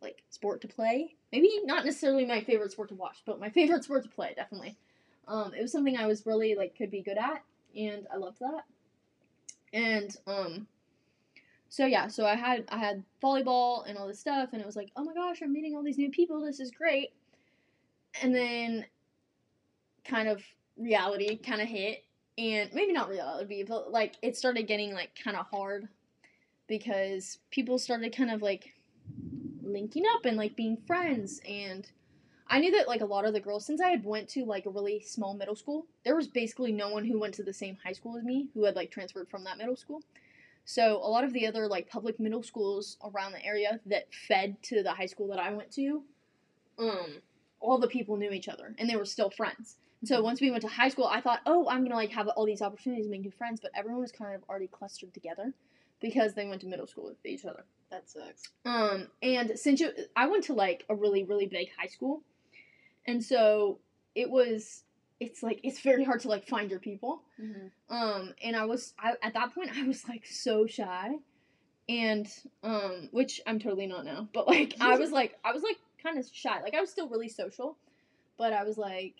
like 0.00 0.22
sport 0.30 0.60
to 0.62 0.68
play. 0.68 1.14
Maybe 1.32 1.50
not 1.64 1.84
necessarily 1.84 2.24
my 2.24 2.42
favorite 2.42 2.72
sport 2.72 2.90
to 2.90 2.94
watch, 2.94 3.22
but 3.24 3.40
my 3.40 3.48
favorite 3.50 3.84
sport 3.84 4.04
to 4.04 4.10
play 4.10 4.34
definitely. 4.36 4.76
Um, 5.28 5.54
it 5.54 5.62
was 5.62 5.72
something 5.72 5.96
I 5.96 6.06
was 6.06 6.26
really 6.26 6.54
like 6.54 6.76
could 6.76 6.90
be 6.90 7.02
good 7.02 7.18
at, 7.18 7.42
and 7.76 8.06
I 8.12 8.16
loved 8.16 8.40
that. 8.40 8.64
And 9.72 10.14
um, 10.26 10.66
so 11.72 11.86
yeah, 11.86 12.06
so 12.06 12.26
I 12.26 12.34
had 12.34 12.66
I 12.68 12.76
had 12.76 13.02
volleyball 13.22 13.88
and 13.88 13.96
all 13.96 14.06
this 14.06 14.20
stuff, 14.20 14.50
and 14.52 14.60
it 14.60 14.66
was 14.66 14.76
like, 14.76 14.90
oh 14.94 15.04
my 15.04 15.14
gosh, 15.14 15.40
I'm 15.42 15.54
meeting 15.54 15.74
all 15.74 15.82
these 15.82 15.96
new 15.96 16.10
people. 16.10 16.44
This 16.44 16.60
is 16.60 16.70
great. 16.70 17.14
And 18.20 18.34
then, 18.34 18.84
kind 20.04 20.28
of 20.28 20.42
reality 20.76 21.38
kind 21.38 21.62
of 21.62 21.68
hit, 21.68 22.04
and 22.36 22.68
maybe 22.74 22.92
not 22.92 23.08
reality, 23.08 23.62
but 23.62 23.90
like 23.90 24.16
it 24.20 24.36
started 24.36 24.64
getting 24.64 24.92
like 24.92 25.18
kind 25.24 25.34
of 25.34 25.46
hard 25.46 25.88
because 26.66 27.38
people 27.50 27.78
started 27.78 28.14
kind 28.14 28.30
of 28.30 28.42
like 28.42 28.74
linking 29.62 30.04
up 30.14 30.26
and 30.26 30.36
like 30.36 30.54
being 30.54 30.76
friends 30.86 31.40
and 31.48 31.90
I 32.48 32.58
knew 32.58 32.70
that 32.72 32.86
like 32.86 33.00
a 33.00 33.06
lot 33.06 33.24
of 33.24 33.32
the 33.32 33.40
girls 33.40 33.64
since 33.64 33.80
I 33.80 33.88
had 33.88 34.04
went 34.04 34.28
to 34.30 34.44
like 34.44 34.66
a 34.66 34.70
really 34.70 35.00
small 35.00 35.32
middle 35.32 35.56
school, 35.56 35.86
there 36.04 36.16
was 36.16 36.26
basically 36.26 36.70
no 36.70 36.90
one 36.90 37.06
who 37.06 37.18
went 37.18 37.32
to 37.34 37.42
the 37.42 37.54
same 37.54 37.78
high 37.82 37.92
school 37.92 38.18
as 38.18 38.24
me 38.24 38.48
who 38.52 38.64
had 38.64 38.76
like 38.76 38.90
transferred 38.90 39.30
from 39.30 39.44
that 39.44 39.56
middle 39.56 39.76
school. 39.76 40.02
So 40.64 40.96
a 40.96 41.08
lot 41.08 41.24
of 41.24 41.32
the 41.32 41.46
other 41.46 41.66
like 41.66 41.88
public 41.88 42.20
middle 42.20 42.42
schools 42.42 42.96
around 43.04 43.32
the 43.32 43.44
area 43.44 43.80
that 43.86 44.12
fed 44.28 44.62
to 44.64 44.82
the 44.82 44.92
high 44.92 45.06
school 45.06 45.28
that 45.28 45.38
I 45.38 45.52
went 45.52 45.70
to, 45.72 46.02
um, 46.78 47.20
all 47.60 47.78
the 47.78 47.88
people 47.88 48.16
knew 48.16 48.30
each 48.30 48.48
other 48.48 48.74
and 48.78 48.88
they 48.88 48.96
were 48.96 49.04
still 49.04 49.30
friends. 49.30 49.76
And 50.00 50.08
so 50.08 50.22
once 50.22 50.40
we 50.40 50.50
went 50.50 50.62
to 50.62 50.68
high 50.68 50.88
school, 50.88 51.06
I 51.06 51.20
thought, 51.20 51.40
oh, 51.46 51.68
I'm 51.68 51.82
gonna 51.84 51.94
like 51.94 52.10
have 52.10 52.28
all 52.28 52.46
these 52.46 52.62
opportunities 52.62 53.06
to 53.06 53.10
make 53.10 53.20
new 53.22 53.30
friends, 53.30 53.60
but 53.60 53.70
everyone 53.74 54.00
was 54.00 54.12
kind 54.12 54.34
of 54.34 54.42
already 54.48 54.68
clustered 54.68 55.14
together 55.14 55.52
because 56.00 56.34
they 56.34 56.46
went 56.46 56.60
to 56.62 56.66
middle 56.66 56.86
school 56.86 57.04
with 57.04 57.24
each 57.24 57.44
other. 57.44 57.64
That 57.90 58.08
sucks. 58.08 58.48
Um, 58.64 59.08
and 59.22 59.58
since 59.58 59.80
you, 59.80 59.90
I 60.16 60.26
went 60.26 60.44
to 60.44 60.54
like 60.54 60.84
a 60.88 60.94
really 60.94 61.24
really 61.24 61.46
big 61.46 61.68
high 61.78 61.86
school, 61.86 62.22
and 63.06 63.22
so 63.22 63.78
it 64.14 64.30
was. 64.30 64.84
It's 65.22 65.42
like 65.42 65.60
it's 65.62 65.80
very 65.80 66.04
hard 66.04 66.20
to 66.20 66.28
like 66.28 66.48
find 66.48 66.70
your 66.70 66.80
people. 66.80 67.22
Mm-hmm. 67.40 67.94
Um, 67.94 68.34
and 68.42 68.56
I 68.56 68.64
was 68.64 68.94
I, 68.98 69.14
at 69.22 69.34
that 69.34 69.54
point 69.54 69.70
I 69.76 69.86
was 69.86 70.08
like 70.08 70.26
so 70.26 70.66
shy, 70.66 71.12
and 71.88 72.28
um, 72.62 73.08
which 73.12 73.40
I'm 73.46 73.58
totally 73.58 73.86
not 73.86 74.04
now. 74.04 74.28
But 74.32 74.48
like 74.48 74.74
I 74.80 74.96
was 74.96 75.12
like 75.12 75.38
I 75.44 75.52
was 75.52 75.62
like 75.62 75.78
kind 76.02 76.18
of 76.18 76.26
shy. 76.32 76.60
Like 76.60 76.74
I 76.74 76.80
was 76.80 76.90
still 76.90 77.08
really 77.08 77.28
social, 77.28 77.76
but 78.36 78.52
I 78.52 78.64
was 78.64 78.76
like 78.76 79.14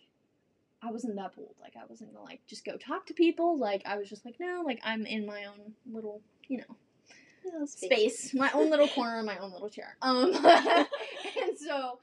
I 0.83 0.91
wasn't 0.91 1.15
that 1.17 1.37
bold. 1.37 1.55
Like 1.61 1.75
I 1.77 1.85
wasn't 1.89 2.13
gonna 2.13 2.25
like 2.25 2.41
just 2.47 2.65
go 2.65 2.77
talk 2.77 3.07
to 3.07 3.15
people. 3.15 3.59
Like 3.59 3.83
I 3.87 3.97
was 3.97 4.09
just 4.09 4.25
like 4.25 4.37
no, 4.41 4.63
like 4.67 4.81
I'm 4.85 5.07
in 5.07 5.25
my 5.25 5.45
own 5.45 5.75
little 5.91 6.21
you 6.49 6.59
know 6.59 7.67
space, 7.67 8.35
my 8.35 8.51
own 8.53 8.71
little 8.71 8.89
corner, 8.89 9.23
my 9.23 9.39
own 9.39 9.53
little 9.53 9.69
chair. 9.69 9.97
Um, 10.03 10.33
and 10.45 11.59
so, 11.59 11.99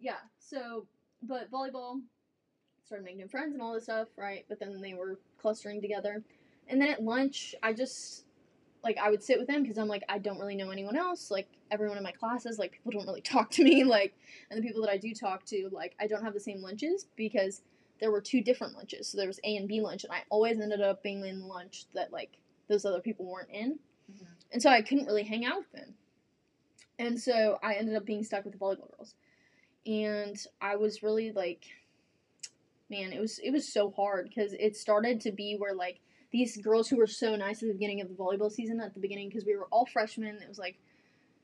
yeah. 0.00 0.16
So, 0.38 0.86
but 1.22 1.50
volleyball 1.50 2.00
started 2.88 3.04
making 3.04 3.18
new 3.18 3.28
friends 3.28 3.52
and 3.52 3.62
all 3.62 3.74
this 3.74 3.84
stuff, 3.84 4.08
right? 4.16 4.44
But 4.48 4.58
then 4.58 4.80
they 4.80 4.94
were 4.94 5.18
clustering 5.40 5.80
together, 5.80 6.22
and 6.68 6.80
then 6.80 6.88
at 6.88 7.02
lunch, 7.02 7.54
I 7.62 7.72
just 7.72 8.24
like 8.82 8.96
I 8.98 9.10
would 9.10 9.22
sit 9.22 9.38
with 9.38 9.46
them 9.46 9.62
because 9.62 9.78
I'm 9.78 9.88
like 9.88 10.04
I 10.08 10.18
don't 10.18 10.38
really 10.38 10.56
know 10.56 10.70
anyone 10.70 10.96
else. 10.96 11.30
Like 11.30 11.48
everyone 11.70 11.98
in 11.98 12.02
my 12.02 12.12
classes, 12.12 12.58
like 12.58 12.72
people 12.72 12.92
don't 12.92 13.06
really 13.06 13.20
talk 13.34 13.50
to 13.52 13.64
me. 13.64 13.84
Like, 13.84 14.14
and 14.50 14.58
the 14.58 14.66
people 14.66 14.82
that 14.82 14.90
I 14.90 14.96
do 14.96 15.12
talk 15.12 15.44
to, 15.46 15.68
like 15.70 15.94
I 16.00 16.06
don't 16.06 16.24
have 16.24 16.34
the 16.34 16.40
same 16.40 16.62
lunches 16.62 17.06
because 17.14 17.62
there 18.00 18.10
were 18.10 18.20
two 18.20 18.40
different 18.40 18.74
lunches. 18.74 19.08
So 19.08 19.18
there 19.18 19.26
was 19.26 19.40
A 19.44 19.56
and 19.56 19.68
B 19.68 19.80
lunch, 19.80 20.04
and 20.04 20.12
I 20.12 20.22
always 20.30 20.58
ended 20.58 20.80
up 20.80 21.02
being 21.02 21.24
in 21.24 21.40
the 21.40 21.46
lunch 21.46 21.84
that 21.94 22.12
like 22.12 22.38
those 22.68 22.84
other 22.84 23.00
people 23.00 23.26
weren't 23.26 23.50
in 23.50 23.78
mm-hmm. 24.10 24.24
and 24.52 24.62
so 24.62 24.70
I 24.70 24.82
couldn't 24.82 25.06
really 25.06 25.24
hang 25.24 25.44
out 25.44 25.58
with 25.58 25.72
them. 25.72 25.94
And 26.98 27.20
so 27.20 27.58
I 27.62 27.74
ended 27.74 27.96
up 27.96 28.04
being 28.04 28.24
stuck 28.24 28.44
with 28.44 28.52
the 28.54 28.58
volleyball 28.58 28.90
girls. 28.96 29.14
And 29.86 30.36
I 30.60 30.76
was 30.76 31.02
really 31.02 31.32
like 31.32 31.64
man, 32.90 33.12
it 33.12 33.20
was 33.20 33.38
it 33.38 33.50
was 33.50 33.70
so 33.70 33.90
hard 33.90 34.32
cuz 34.34 34.54
it 34.58 34.76
started 34.76 35.20
to 35.22 35.32
be 35.32 35.56
where 35.56 35.74
like 35.74 36.00
these 36.30 36.56
girls 36.58 36.88
who 36.88 36.96
were 36.96 37.06
so 37.06 37.36
nice 37.36 37.62
at 37.62 37.68
the 37.68 37.74
beginning 37.74 38.00
of 38.00 38.08
the 38.08 38.14
volleyball 38.14 38.50
season 38.50 38.80
at 38.80 38.94
the 38.94 39.00
beginning 39.00 39.30
cuz 39.30 39.44
we 39.44 39.56
were 39.56 39.66
all 39.66 39.86
freshmen, 39.86 40.36
it 40.42 40.48
was 40.48 40.58
like 40.58 40.78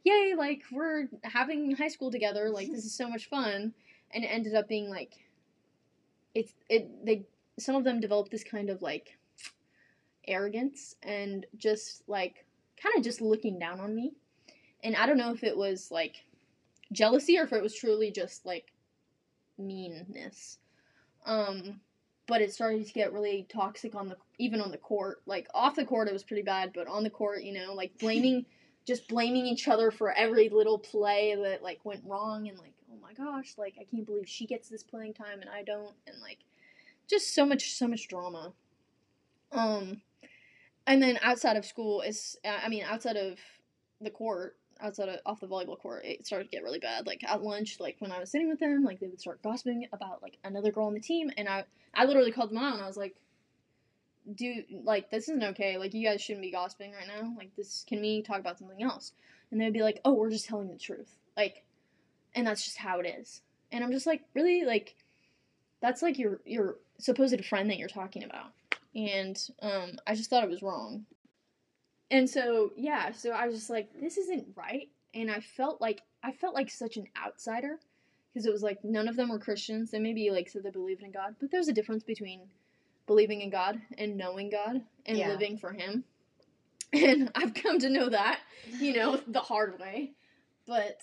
yay, 0.05 0.35
like 0.37 0.63
we're 0.71 1.09
having 1.23 1.75
high 1.75 1.89
school 1.89 2.11
together, 2.11 2.51
like 2.51 2.71
this 2.71 2.85
is 2.85 2.95
so 2.95 3.09
much 3.09 3.29
fun. 3.29 3.75
And 4.11 4.23
it 4.23 4.29
ended 4.29 4.55
up 4.55 4.69
being 4.69 4.89
like 4.89 5.15
it's 6.35 6.55
it 6.69 7.05
they 7.05 7.25
some 7.59 7.75
of 7.75 7.85
them 7.85 8.01
developed 8.01 8.31
this 8.31 8.45
kind 8.45 8.71
of 8.71 8.83
like 8.83 9.19
arrogance 10.27 10.97
and 11.03 11.47
just 11.57 12.03
like 12.09 12.45
kind 12.81 12.97
of 12.97 13.05
just 13.05 13.21
looking 13.21 13.59
down 13.59 13.81
on 13.81 13.95
me. 13.95 14.13
And 14.83 14.97
I 14.97 15.07
don't 15.07 15.17
know 15.17 15.33
if 15.33 15.43
it 15.43 15.57
was 15.57 15.91
like 15.91 16.25
jealousy 16.93 17.39
or 17.39 17.45
if 17.45 17.53
it 17.53 17.63
was 17.63 17.75
truly 17.75 18.11
just 18.11 18.45
like 18.45 18.73
meanness. 19.59 20.59
Um 21.25 21.81
but 22.27 22.41
it 22.41 22.55
started 22.55 22.87
to 22.87 22.93
get 22.93 23.13
really 23.13 23.47
toxic 23.51 23.95
on 23.95 24.09
the 24.09 24.17
even 24.39 24.61
on 24.61 24.71
the 24.71 24.79
court. 24.79 25.23
Like 25.27 25.49
off 25.55 25.77
the 25.77 25.85
court 25.85 26.09
it 26.09 26.13
was 26.13 26.25
pretty 26.25 26.43
bad, 26.43 26.73
but 26.75 26.87
on 26.87 27.05
the 27.05 27.11
court, 27.11 27.43
you 27.43 27.53
know, 27.53 27.75
like 27.75 27.99
blaming 27.99 28.47
just 28.87 29.09
blaming 29.09 29.47
each 29.47 29.67
other 29.69 29.91
for 29.91 30.13
every 30.13 30.51
little 30.51 30.79
play 30.79 31.35
that 31.35 31.63
like 31.63 31.81
went 31.85 32.03
wrong 32.05 32.49
and 32.49 32.59
like, 32.59 32.75
oh 32.93 32.99
my 33.01 33.15
gosh, 33.15 33.55
like 33.57 33.75
I 33.81 33.85
can't 33.85 34.07
believe 34.07 34.29
she 34.29 34.47
gets 34.47 34.69
this 34.69 34.83
playing 34.83 35.15
time 35.15 35.41
and 35.41 35.51
I 35.51 35.63
don't 35.63 35.95
and 36.07 36.21
like 36.21 36.39
just 37.09 37.35
so 37.35 37.45
much 37.47 37.75
so 37.75 37.89
much 37.89 38.09
drama. 38.09 38.53
Um 39.53 40.03
and 40.87 41.03
then 41.03 41.19
outside 41.23 41.57
of 41.57 41.65
school 41.65 42.01
is 42.03 42.37
i 42.45 42.69
mean 42.69 42.85
outside 42.85 43.17
of 43.17 43.39
the 44.01 44.11
court 44.11 44.57
outside 44.85 45.09
of 45.09 45.19
off 45.27 45.41
the 45.41 45.47
volleyball 45.47 45.79
court 45.79 46.05
it 46.05 46.27
started 46.27 46.45
to 46.45 46.51
get 46.51 46.63
really 46.63 46.79
bad. 46.79 47.07
Like 47.07 47.25
at 47.25 47.43
lunch 47.43 47.81
like 47.81 47.97
when 47.99 48.13
i 48.13 48.21
was 48.21 48.31
sitting 48.31 48.49
with 48.49 48.61
them 48.61 48.85
like 48.85 49.01
they 49.01 49.09
would 49.09 49.21
start 49.21 49.43
gossiping 49.43 49.87
about 49.93 50.23
like 50.23 50.39
another 50.45 50.71
girl 50.71 50.87
on 50.87 50.95
the 50.95 51.01
team 51.01 51.31
and 51.37 51.49
i 51.49 51.65
i 51.95 52.05
literally 52.05 52.33
called 52.33 52.51
them 52.51 52.59
out 52.59 52.75
and 52.75 52.83
i 52.83 52.87
was 52.87 52.97
like 52.97 53.17
dude 54.33 54.65
like 54.85 55.11
this 55.11 55.29
isn't 55.29 55.43
okay. 55.43 55.77
Like 55.79 55.95
you 55.95 56.07
guys 56.07 56.21
shouldn't 56.21 56.43
be 56.43 56.51
gossiping 56.51 56.93
right 56.93 57.07
now. 57.07 57.35
Like 57.37 57.55
this 57.57 57.85
can 57.87 58.01
we 58.01 58.23
talk 58.23 58.39
about 58.39 58.59
something 58.59 58.83
else? 58.83 59.13
And 59.51 59.61
they'd 59.61 59.73
be 59.73 59.83
like 59.83 60.01
oh 60.05 60.13
we're 60.13 60.31
just 60.31 60.47
telling 60.47 60.69
the 60.69 60.79
truth. 60.79 61.19
Like 61.37 61.65
and 62.35 62.47
that's 62.47 62.65
just 62.65 62.79
how 62.79 63.01
it 63.01 63.07
is. 63.07 63.43
And 63.73 63.85
i'm 63.85 63.93
just 63.93 64.07
like 64.07 64.23
really? 64.35 64.65
Like 64.65 64.97
that's 65.81 66.03
like 66.03 66.19
your 66.19 66.41
your 66.45 66.77
supposed 66.99 67.45
friend 67.45 67.71
that 67.71 67.79
you're 67.79 67.89
talking 67.89 68.25
about. 68.25 68.53
And 68.95 69.37
um, 69.61 69.99
I 70.07 70.15
just 70.15 70.31
thought 70.31 70.45
it 70.45 70.51
was 70.51 70.63
wrong. 70.63 71.05
And 72.11 72.29
so 72.29 72.73
yeah, 72.77 73.13
so 73.13 73.31
I 73.31 73.47
was 73.47 73.57
just 73.57 73.71
like, 73.71 73.89
this 74.01 74.19
isn't 74.19 74.47
right, 74.57 74.89
and 75.15 75.31
I 75.31 75.41
felt 75.41 75.81
like 75.81 76.03
I 76.23 76.33
felt 76.33 76.55
like 76.55 76.71
such 76.71 76.97
an 76.97 77.07
outsider 77.25 77.79
because 78.33 78.47
it 78.47 78.53
was 78.53 78.63
like 78.63 78.85
none 78.85 79.09
of 79.09 79.17
them 79.17 79.29
were 79.31 79.39
Christians. 79.39 79.91
They 79.91 79.99
maybe 79.99 80.31
like 80.31 80.49
said 80.49 80.63
they 80.63 80.71
believed 80.71 81.03
in 81.03 81.13
God, 81.13 81.35
but 81.41 81.51
there's 81.51 81.69
a 81.69 81.73
difference 81.73 82.03
between 82.05 82.43
believing 83.07 83.41
in 83.43 83.51
God 83.51 83.81
and 83.99 84.17
knowing 84.17 84.51
God 84.51 84.83
and 85.07 85.19
Yeah. 85.19 85.29
living 85.29 85.59
for 85.59 85.73
Him. 85.73 86.05
And 86.93 87.31
I've 87.35 87.55
come 87.55 87.81
to 87.81 87.91
know 87.91 88.09
that, 88.09 88.39
you 88.79 88.93
know, 88.95 89.19
the 89.27 89.41
hard 89.41 89.81
way. 89.81 90.13
But 90.67 91.03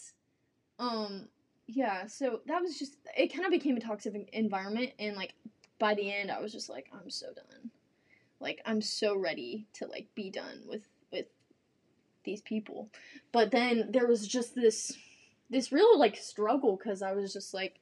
um 0.80 1.28
yeah, 1.68 2.08
so 2.08 2.42
that 2.48 2.62
was 2.62 2.78
just 2.80 2.96
it. 3.18 3.34
Kind 3.34 3.46
of 3.46 3.52
became 3.52 3.78
a 3.78 3.82
toxic 3.82 4.30
environment, 4.34 4.92
and 5.00 5.16
like 5.18 5.34
by 5.80 5.94
the 5.94 6.14
end, 6.14 6.32
I 6.32 6.40
was 6.40 6.52
just 6.52 6.70
like, 6.70 6.88
I'm 6.94 7.10
so 7.10 7.28
done. 7.34 7.72
Like 8.40 8.62
I'm 8.66 8.82
so 8.82 9.16
ready 9.18 9.68
to 9.74 9.88
like 9.88 10.08
be 10.16 10.30
done 10.30 10.62
with 10.68 10.82
with 10.90 10.91
these 12.24 12.42
people. 12.42 12.90
But 13.32 13.52
then 13.52 13.90
there 13.92 14.08
was 14.08 14.28
just 14.28 14.56
this 14.56 14.98
this 15.50 15.72
real 15.72 16.00
like 16.00 16.16
struggle 16.16 16.78
because 16.78 17.02
I 17.02 17.14
was 17.14 17.34
just 17.34 17.54
like, 17.54 17.80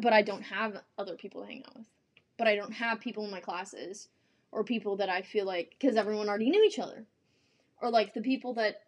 but 0.00 0.12
I 0.12 0.22
don't 0.22 0.42
have 0.42 0.80
other 0.98 1.16
people 1.16 1.42
to 1.42 1.46
hang 1.46 1.64
out 1.68 1.76
with. 1.76 1.86
But 2.38 2.48
I 2.48 2.56
don't 2.56 2.72
have 2.72 3.00
people 3.00 3.24
in 3.24 3.30
my 3.30 3.40
classes 3.40 4.08
or 4.50 4.64
people 4.64 4.96
that 4.96 5.08
I 5.08 5.22
feel 5.22 5.44
like 5.44 5.76
because 5.78 5.96
everyone 5.96 6.28
already 6.28 6.50
knew 6.50 6.64
each 6.64 6.78
other, 6.78 7.04
or 7.80 7.90
like 7.90 8.14
the 8.14 8.22
people 8.22 8.54
that 8.54 8.82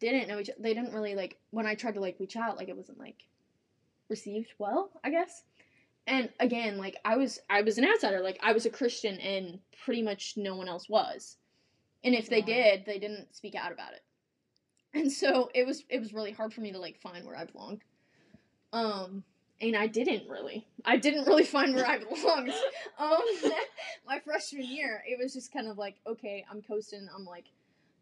didn't 0.00 0.28
know 0.28 0.38
each 0.38 0.50
other. 0.50 0.60
They 0.60 0.74
didn't 0.74 0.92
really 0.92 1.14
like 1.14 1.38
when 1.50 1.66
I 1.66 1.74
tried 1.74 1.94
to 1.94 2.00
like 2.00 2.20
reach 2.20 2.36
out. 2.36 2.56
Like 2.56 2.68
it 2.68 2.76
wasn't 2.76 2.98
like 2.98 3.24
received 4.08 4.52
well, 4.58 4.90
I 5.02 5.10
guess. 5.10 5.42
And 6.06 6.28
again, 6.40 6.78
like 6.78 6.96
I 7.04 7.16
was 7.16 7.40
I 7.48 7.62
was 7.62 7.78
an 7.78 7.86
outsider. 7.86 8.20
Like 8.20 8.38
I 8.42 8.52
was 8.52 8.66
a 8.66 8.70
Christian 8.70 9.18
and 9.20 9.60
pretty 9.84 10.02
much 10.02 10.34
no 10.36 10.56
one 10.56 10.68
else 10.68 10.88
was. 10.88 11.36
And 12.04 12.14
if 12.14 12.28
they 12.28 12.42
did, 12.42 12.84
they 12.84 12.98
didn't 12.98 13.34
speak 13.34 13.54
out 13.54 13.72
about 13.72 13.92
it. 13.92 14.02
And 14.94 15.10
so 15.10 15.50
it 15.54 15.66
was 15.66 15.84
it 15.88 16.00
was 16.00 16.12
really 16.12 16.32
hard 16.32 16.52
for 16.52 16.60
me 16.60 16.72
to 16.72 16.78
like 16.78 17.00
find 17.00 17.24
where 17.24 17.36
I 17.36 17.44
belonged. 17.44 17.82
Um 18.72 19.24
and 19.60 19.76
I 19.76 19.86
didn't 19.86 20.28
really. 20.28 20.66
I 20.84 20.96
didn't 20.96 21.26
really 21.26 21.44
find 21.44 21.74
where 21.74 21.86
I 21.86 21.98
belonged. 22.14 22.52
um 22.98 23.18
my 24.06 24.18
freshman 24.20 24.64
year, 24.64 25.02
it 25.06 25.18
was 25.22 25.32
just 25.32 25.52
kind 25.52 25.68
of 25.68 25.78
like, 25.78 25.96
okay, 26.06 26.44
I'm 26.50 26.62
coasting. 26.62 27.08
I'm 27.14 27.24
like 27.24 27.46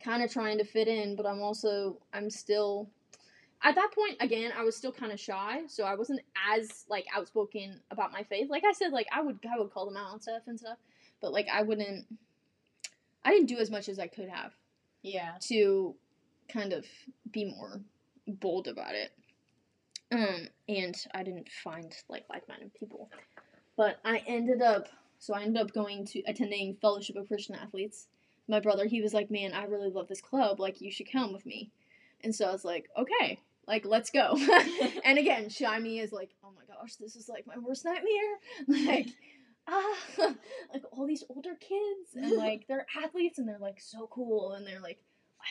kind 0.03 0.22
of 0.22 0.33
trying 0.33 0.59
to 0.59 0.64
fit 0.64 0.88
in, 0.88 1.16
but 1.16 1.26
I'm 1.26 1.40
also 1.42 1.98
I'm 2.12 2.31
still 2.31 2.88
at 3.62 3.74
that 3.74 3.90
point 3.94 4.16
again 4.20 4.50
i 4.57 4.62
was 4.62 4.74
still 4.74 4.90
kind 4.90 5.12
of 5.12 5.20
shy 5.20 5.61
so 5.66 5.85
i 5.85 5.94
wasn't 5.94 6.18
as 6.50 6.87
like 6.88 7.05
outspoken 7.14 7.79
about 7.90 8.11
my 8.11 8.22
faith 8.22 8.48
like 8.48 8.62
i 8.66 8.72
said 8.72 8.90
like 8.90 9.07
i 9.12 9.20
would 9.20 9.38
i 9.55 9.59
would 9.59 9.70
call 9.70 9.85
them 9.85 9.98
out 9.98 10.12
and 10.14 10.22
stuff 10.22 10.40
and 10.46 10.59
stuff 10.59 10.79
but 11.20 11.31
like 11.31 11.46
i 11.53 11.61
wouldn't 11.61 12.07
i 13.22 13.31
didn't 13.31 13.48
do 13.48 13.59
as 13.59 13.70
much 13.70 13.90
as 13.90 13.98
i 13.98 14.07
could 14.07 14.31
have 14.31 14.53
Yeah. 15.03 15.33
to 15.48 15.94
kind 16.52 16.72
of 16.72 16.84
be 17.30 17.44
more 17.44 17.80
bold 18.26 18.68
about 18.68 18.94
it. 18.94 19.12
Um 20.12 20.48
and 20.68 20.96
i 21.14 21.22
didn't 21.22 21.48
find 21.48 21.94
like 22.08 22.24
like-minded 22.28 22.74
people. 22.74 23.10
But 23.76 23.98
i 24.04 24.22
ended 24.26 24.62
up 24.62 24.88
so 25.18 25.34
i 25.34 25.42
ended 25.42 25.62
up 25.62 25.72
going 25.72 26.06
to 26.06 26.20
attending 26.26 26.76
fellowship 26.80 27.16
of 27.16 27.28
christian 27.28 27.54
athletes. 27.54 28.08
My 28.48 28.60
brother 28.60 28.86
he 28.86 29.00
was 29.00 29.14
like 29.14 29.30
man 29.30 29.52
i 29.52 29.64
really 29.64 29.90
love 29.90 30.08
this 30.08 30.20
club. 30.20 30.60
Like 30.60 30.80
you 30.80 30.90
should 30.90 31.10
come 31.10 31.32
with 31.32 31.46
me. 31.46 31.70
And 32.22 32.34
so 32.34 32.46
i 32.46 32.52
was 32.52 32.64
like 32.64 32.88
okay 32.96 33.40
like 33.66 33.84
let's 33.84 34.10
go. 34.10 34.36
And 35.04 35.18
again 35.18 35.48
shy 35.48 35.78
me 35.78 36.00
is 36.00 36.12
like 36.12 36.30
oh 36.44 36.50
my 36.56 36.74
gosh 36.74 36.96
this 36.96 37.16
is 37.16 37.28
like 37.28 37.46
my 37.46 37.58
worst 37.58 37.84
nightmare. 37.84 38.38
Like 38.86 39.08
ah 39.68 39.96
like 40.72 40.82
all 40.90 41.06
these 41.06 41.24
older 41.28 41.54
kids 41.54 42.14
and 42.16 42.36
like 42.36 42.66
they're 42.66 42.86
athletes 43.02 43.38
and 43.38 43.48
they're 43.48 43.58
like 43.58 43.80
so 43.80 44.08
cool. 44.10 44.52
And 44.52 44.66
they're 44.66 44.80
like 44.80 44.98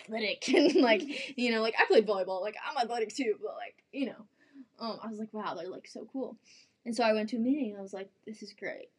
athletic 0.02 0.48
and 0.54 0.76
like 0.76 1.38
you 1.38 1.52
know 1.52 1.62
like 1.62 1.76
i 1.80 1.86
played 1.86 2.08
volleyball 2.08 2.42
like 2.42 2.56
i'm 2.68 2.78
athletic 2.78 3.14
too 3.14 3.36
but 3.42 3.56
like 3.56 3.84
you 3.92 4.06
know 4.08 4.26
um 4.80 5.00
i 5.04 5.08
was 5.08 5.20
like 5.20 5.34
wow 5.34 5.56
they're 5.56 5.70
like 5.70 5.88
so 5.88 6.08
cool. 6.12 6.38
And 6.86 6.96
so 6.96 7.04
i 7.04 7.14
went 7.14 7.30
to 7.30 7.36
a 7.38 7.40
meeting 7.40 7.72
and 7.72 7.80
i 7.80 7.82
was 7.82 7.94
like 7.94 8.10
this 8.26 8.42
is 8.42 8.54
great. 8.54 8.90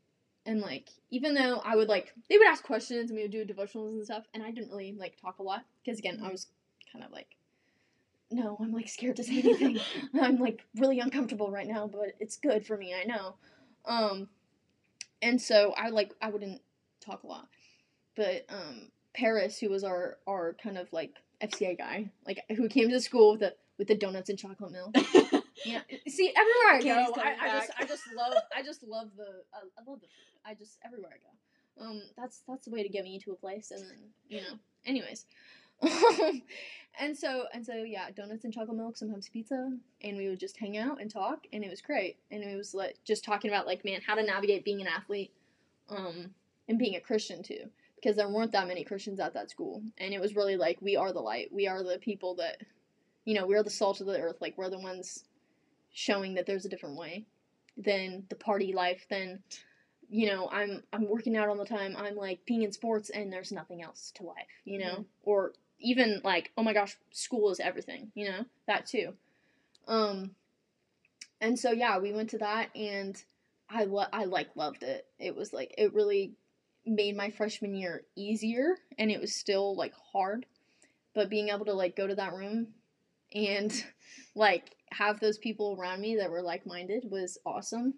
And 0.47 0.61
like 0.61 0.89
even 1.11 1.35
though 1.35 1.61
i 1.65 1.77
would 1.77 1.89
like 1.89 2.13
they 2.29 2.39
would 2.39 2.47
ask 2.47 2.65
questions 2.65 3.11
and 3.11 3.17
we 3.17 3.23
would 3.23 3.31
do 3.31 3.45
devotionals 3.45 3.93
and 3.93 4.05
stuff 4.05 4.25
and 4.35 4.43
i 4.43 4.51
didn't 4.51 4.71
really 4.71 4.95
like 4.99 5.21
talk 5.21 5.39
a 5.39 5.43
lot 5.43 5.65
because 5.85 5.99
again 5.99 6.21
i 6.25 6.31
was 6.31 6.47
kind 6.93 7.05
of 7.05 7.13
like 7.13 7.37
no 8.31 8.57
i'm 8.61 8.73
like 8.73 8.89
scared 8.89 9.17
to 9.17 9.25
say 9.25 9.41
anything. 9.41 9.79
I'm 10.21 10.39
like 10.39 10.63
really 10.77 11.01
uncomfortable 11.01 11.51
right 11.51 11.67
now 11.67 11.87
but 11.87 12.15
it's 12.21 12.37
good 12.37 12.67
for 12.67 12.77
me 12.77 12.95
i 12.95 13.05
know. 13.05 13.35
Um 13.85 14.29
and 15.23 15.41
so 15.41 15.75
i 15.77 15.89
like 15.91 16.15
i 16.23 16.31
wouldn't 16.31 16.63
talk 17.01 17.23
a 17.23 17.27
lot 17.27 17.49
but 18.17 18.45
um 18.49 18.91
paris 19.15 19.59
who 19.59 19.69
was 19.69 19.85
our 19.85 20.19
our 20.27 20.57
kind 20.63 20.79
of 20.79 20.93
like 20.93 21.15
fca 21.43 21.77
guy 21.77 22.11
like 22.27 22.41
who 22.57 22.69
came 22.69 22.89
to 22.89 23.01
school 23.01 23.33
with 23.33 23.41
the 23.41 23.55
with 23.79 23.89
the 23.89 23.95
donuts 23.95 24.29
and 24.29 24.39
chocolate 24.39 24.73
milk. 24.73 24.95
Yeah. 25.63 25.81
See 26.09 26.33
everywhere 26.35 26.73
i 26.73 26.81
go 26.83 27.13
I, 27.21 27.37
I 27.39 27.59
just 27.59 27.71
i 27.81 27.85
just 27.85 28.03
love 28.17 28.33
i 28.57 28.63
just 28.63 28.83
love 28.83 29.09
the 29.15 29.43
I, 29.53 29.59
I 29.79 29.91
love 29.91 30.01
the 30.01 30.07
food. 30.07 30.41
I 30.43 30.55
just 30.55 30.79
everywhere 30.87 31.11
i 31.13 31.19
go. 31.19 31.87
Um 31.87 32.03
that's 32.17 32.43
that's 32.49 32.65
the 32.65 32.71
way 32.71 32.83
to 32.83 32.89
get 32.89 33.05
me 33.05 33.15
into 33.15 33.33
a 33.33 33.37
place 33.37 33.71
and 33.71 33.83
then 33.83 33.99
you 34.29 34.41
know 34.41 34.59
anyways. 34.87 35.27
And 36.99 37.17
so 37.17 37.45
and 37.53 37.65
so 37.65 37.75
yeah 37.75 38.11
donuts 38.11 38.45
and 38.45 38.53
chocolate 38.53 38.77
milk 38.77 38.97
sometimes 38.97 39.29
pizza 39.29 39.71
and 40.03 40.17
we 40.17 40.29
would 40.29 40.41
just 40.41 40.57
hang 40.57 40.77
out 40.79 41.01
and 41.01 41.11
talk 41.11 41.41
and 41.53 41.63
it 41.63 41.71
was 41.71 41.81
great. 41.83 42.17
And 42.31 42.43
it 42.43 42.57
was 42.57 42.75
like 42.75 42.97
just 43.05 43.23
talking 43.25 43.51
about 43.51 43.67
like 43.67 43.85
man 43.85 44.01
how 44.07 44.15
to 44.15 44.23
navigate 44.23 44.65
being 44.65 44.81
an 44.81 44.87
athlete 44.87 45.33
um 45.91 46.31
and 46.69 46.79
being 46.79 46.95
a 46.97 47.01
christian 47.01 47.43
too 47.43 47.69
because 48.01 48.17
there 48.17 48.29
weren't 48.29 48.53
that 48.53 48.69
many 48.69 48.85
christians 48.85 49.21
at 49.21 49.35
that 49.35 49.51
school. 49.51 49.83
And 49.99 50.15
it 50.15 50.21
was 50.21 50.37
really 50.37 50.57
like 50.57 50.79
we 50.81 50.97
are 50.97 51.13
the 51.13 51.21
light. 51.21 51.53
We 51.53 51.69
are 51.69 51.83
the 51.83 51.99
people 51.99 52.35
that 52.37 52.59
you 53.25 53.35
know 53.35 53.47
we're 53.47 53.63
the 53.63 53.71
salt 53.71 54.01
of 54.01 54.07
the 54.07 54.19
earth. 54.21 54.39
Like 54.41 54.57
we're 54.57 54.71
the 54.71 54.79
ones 54.79 55.25
showing 55.93 56.35
that 56.35 56.47
there's 56.47 56.65
a 56.65 56.69
different 56.69 56.97
way 56.97 57.27
than 57.77 58.25
the 58.29 58.37
party 58.37 58.73
life 58.73 59.07
than 59.11 59.41
you 60.09 60.27
know 60.27 60.49
i'm 60.53 60.83
i'm 60.93 61.09
working 61.09 61.37
out 61.37 61.49
all 61.49 61.57
the 61.57 61.65
time. 61.65 61.97
I'm 61.97 62.17
like 62.17 62.45
being 62.47 62.63
in 62.63 62.73
sports 62.73 63.11
and 63.11 63.33
there's 63.33 63.53
nothing 63.53 63.83
else 63.83 64.13
to 64.17 64.25
life 64.25 64.37
you 64.65 64.79
know? 64.79 64.97
Mhm. 65.01 65.05
or 65.23 65.53
even 65.79 66.21
like 66.25 66.51
oh 66.59 66.63
my 66.63 66.73
gosh 66.73 66.97
school 67.11 67.51
is 67.51 67.61
everything 67.61 68.11
you 68.15 68.29
know? 68.31 68.45
That 68.67 68.87
too. 68.87 69.15
Um 69.89 70.33
and 71.41 71.59
so 71.59 71.71
yeah 71.73 71.99
we 71.99 72.13
went 72.13 72.31
to 72.31 72.39
that 72.39 72.69
and 72.75 73.23
i 73.69 73.85
lo- 73.85 74.07
i 74.13 74.25
like 74.25 74.51
loved 74.57 74.83
it. 74.83 75.07
It 75.19 75.35
was 75.37 75.53
like 75.53 75.75
it 75.79 75.95
really 75.95 76.33
made 76.87 77.17
my 77.17 77.31
freshman 77.31 77.75
year 77.75 78.03
easier 78.17 78.77
and 78.99 79.11
it 79.11 79.21
was 79.21 79.35
still 79.35 79.77
like 79.77 79.93
hard 80.13 80.47
but 81.15 81.29
being 81.29 81.49
able 81.49 81.65
to 81.65 81.73
like 81.75 81.97
go 81.97 82.07
to 82.07 82.15
that 82.15 82.35
room 82.35 82.69
and 83.35 83.85
like 84.35 84.77
have 84.93 85.21
those 85.21 85.39
people 85.39 85.77
around 85.79 86.01
me 86.01 86.17
that 86.17 86.31
were 86.31 86.43
like-minded 86.43 87.05
was 87.11 87.39
awesome. 87.47 87.95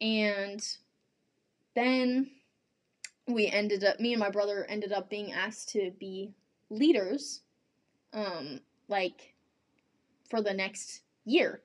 And 0.00 0.64
then 1.74 2.30
we 3.26 3.48
ended 3.48 3.82
up 3.84 3.98
me 3.98 4.12
and 4.12 4.20
my 4.20 4.30
brother 4.30 4.66
ended 4.68 4.92
up 4.92 5.10
being 5.10 5.32
asked 5.32 5.70
to 5.70 5.90
be 5.98 6.32
leaders 6.70 7.40
um 8.12 8.60
like 8.88 9.34
for 10.30 10.42
the 10.42 10.52
next 10.52 11.00
year. 11.24 11.60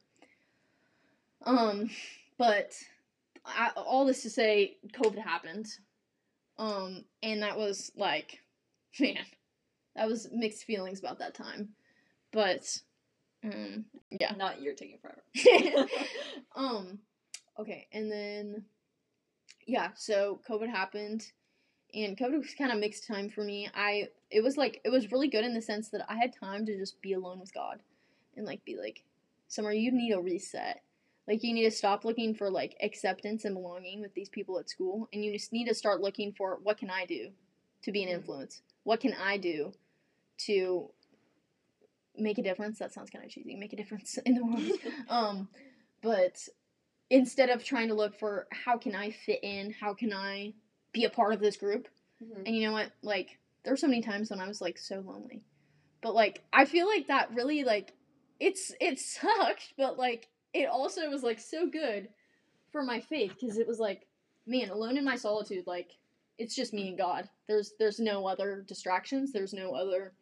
Um 1.46 1.90
but 2.38 2.74
I, 3.46 3.72
all 3.76 4.06
this 4.06 4.24
to 4.24 4.30
say 4.30 4.78
covid 4.94 5.20
happened 5.20 5.68
um 6.62 7.04
and 7.24 7.42
that 7.42 7.58
was 7.58 7.92
like 7.98 8.40
man 9.00 9.18
that 9.96 10.08
was 10.08 10.30
mixed 10.32 10.64
feelings 10.64 11.00
about 11.00 11.20
that 11.20 11.34
time. 11.34 11.70
But 12.32 12.80
um 13.44 13.86
yeah. 14.10 14.34
Not 14.38 14.62
you're 14.62 14.76
taking 14.76 15.00
forever. 15.00 15.22
um 16.56 17.00
okay 17.60 17.88
and 17.92 18.10
then 18.10 18.64
yeah 19.68 19.90
so 19.96 20.40
covid 20.50 20.70
happened 20.70 21.32
and 21.94 22.18
covid 22.18 22.38
was 22.38 22.56
kind 22.58 22.72
of 22.72 22.80
mixed 22.80 23.06
time 23.06 23.30
for 23.30 23.44
me. 23.44 23.70
I 23.76 24.08
it 24.30 24.42
was 24.42 24.56
like 24.56 24.80
it 24.86 24.90
was 24.90 25.12
really 25.12 25.28
good 25.28 25.44
in 25.44 25.54
the 25.54 25.62
sense 25.62 25.90
that 25.90 26.06
i 26.10 26.16
had 26.16 26.34
time 26.34 26.66
to 26.66 26.78
just 26.78 27.02
be 27.02 27.14
alone 27.14 27.40
with 27.40 27.54
god 27.54 27.80
and 28.38 28.46
like 28.46 28.64
be 28.64 28.78
like 28.78 29.04
summer 29.48 29.72
you 29.72 29.92
need 29.92 30.14
a 30.14 30.20
reset 30.20 30.82
like 31.28 31.44
you 31.44 31.54
need 31.54 31.64
to 31.66 31.72
stop 31.72 32.04
looking 32.06 32.34
for 32.34 32.50
like 32.50 32.76
acceptance 32.82 33.46
and 33.46 33.56
belonging 33.56 34.02
with 34.02 34.14
these 34.14 34.30
people 34.30 34.58
at 34.60 34.70
school 34.70 35.08
and 35.14 35.24
you 35.24 35.32
just 35.32 35.54
need 35.54 35.68
to 35.68 35.74
start 35.76 36.02
looking 36.02 36.34
for 36.34 36.60
what 36.64 36.78
can 36.78 36.90
i 36.90 37.06
do 37.06 37.30
to 37.84 37.92
be 37.92 38.04
an 38.04 38.10
Mhm. 38.10 38.14
influence? 38.16 38.62
What 38.84 39.00
can 39.00 39.14
i 39.14 39.38
do 39.38 39.74
to 40.48 40.90
make 42.16 42.38
a 42.38 42.44
difference? 42.44 42.80
That 42.80 42.94
sounds 42.94 43.10
kind 43.10 43.24
of 43.24 43.32
cheesy. 43.32 43.56
Make 43.56 43.74
a 43.74 43.78
difference 43.78 44.18
in 44.26 44.36
the 44.36 44.46
world. 44.46 44.72
Um 45.10 45.50
but 46.02 46.38
instead 47.10 47.50
of 47.50 47.64
trying 47.64 47.90
to 47.90 47.94
look 47.94 48.16
for 48.18 48.48
how 48.52 48.78
can 48.78 48.96
i 48.96 49.12
fit 49.12 49.40
in? 49.44 49.72
How 49.80 49.94
can 49.94 50.14
i 50.14 50.54
be 50.94 51.06
a 51.06 51.10
part 51.10 51.34
of 51.34 51.40
this 51.40 51.58
group? 51.58 51.88
Mhm. 52.24 52.46
and 52.46 52.56
you 52.56 52.64
know 52.66 52.74
what? 52.74 52.92
Like 53.02 53.40
there 53.64 53.74
were 53.74 53.78
so 53.78 53.88
many 53.88 54.02
times 54.02 54.30
when 54.30 54.40
i 54.40 54.48
was 54.48 54.62
like 54.62 54.78
so 54.78 55.00
lonely. 55.00 55.44
But 56.02 56.16
like 56.16 56.44
i 56.52 56.66
feel 56.66 56.88
like 56.88 57.08
that 57.08 57.34
really 57.34 57.64
like 57.64 57.94
it's 58.40 58.72
it 58.80 58.98
sucked 59.00 59.74
but 59.78 59.98
like 59.98 60.28
it 60.54 60.68
also 60.70 61.10
was 61.10 61.24
like 61.24 61.40
so 61.40 61.68
good 61.68 62.10
for 62.72 62.84
my 62.84 63.00
faith 63.00 63.34
because 63.40 63.58
it 63.58 63.68
was 63.68 63.80
like 63.80 64.08
man 64.46 64.70
alone 64.70 64.98
in 64.98 65.06
my 65.06 65.16
solitude 65.16 65.66
like 65.68 65.92
it's 66.42 66.56
just 66.56 66.74
me 66.74 66.88
and 66.88 66.98
god. 66.98 67.30
There's 67.48 67.74
there's 67.78 68.00
no 68.00 68.26
other 68.26 68.66
distractions. 68.68 69.32
There's 69.32 69.54
no 69.54 69.74
other 69.76 70.14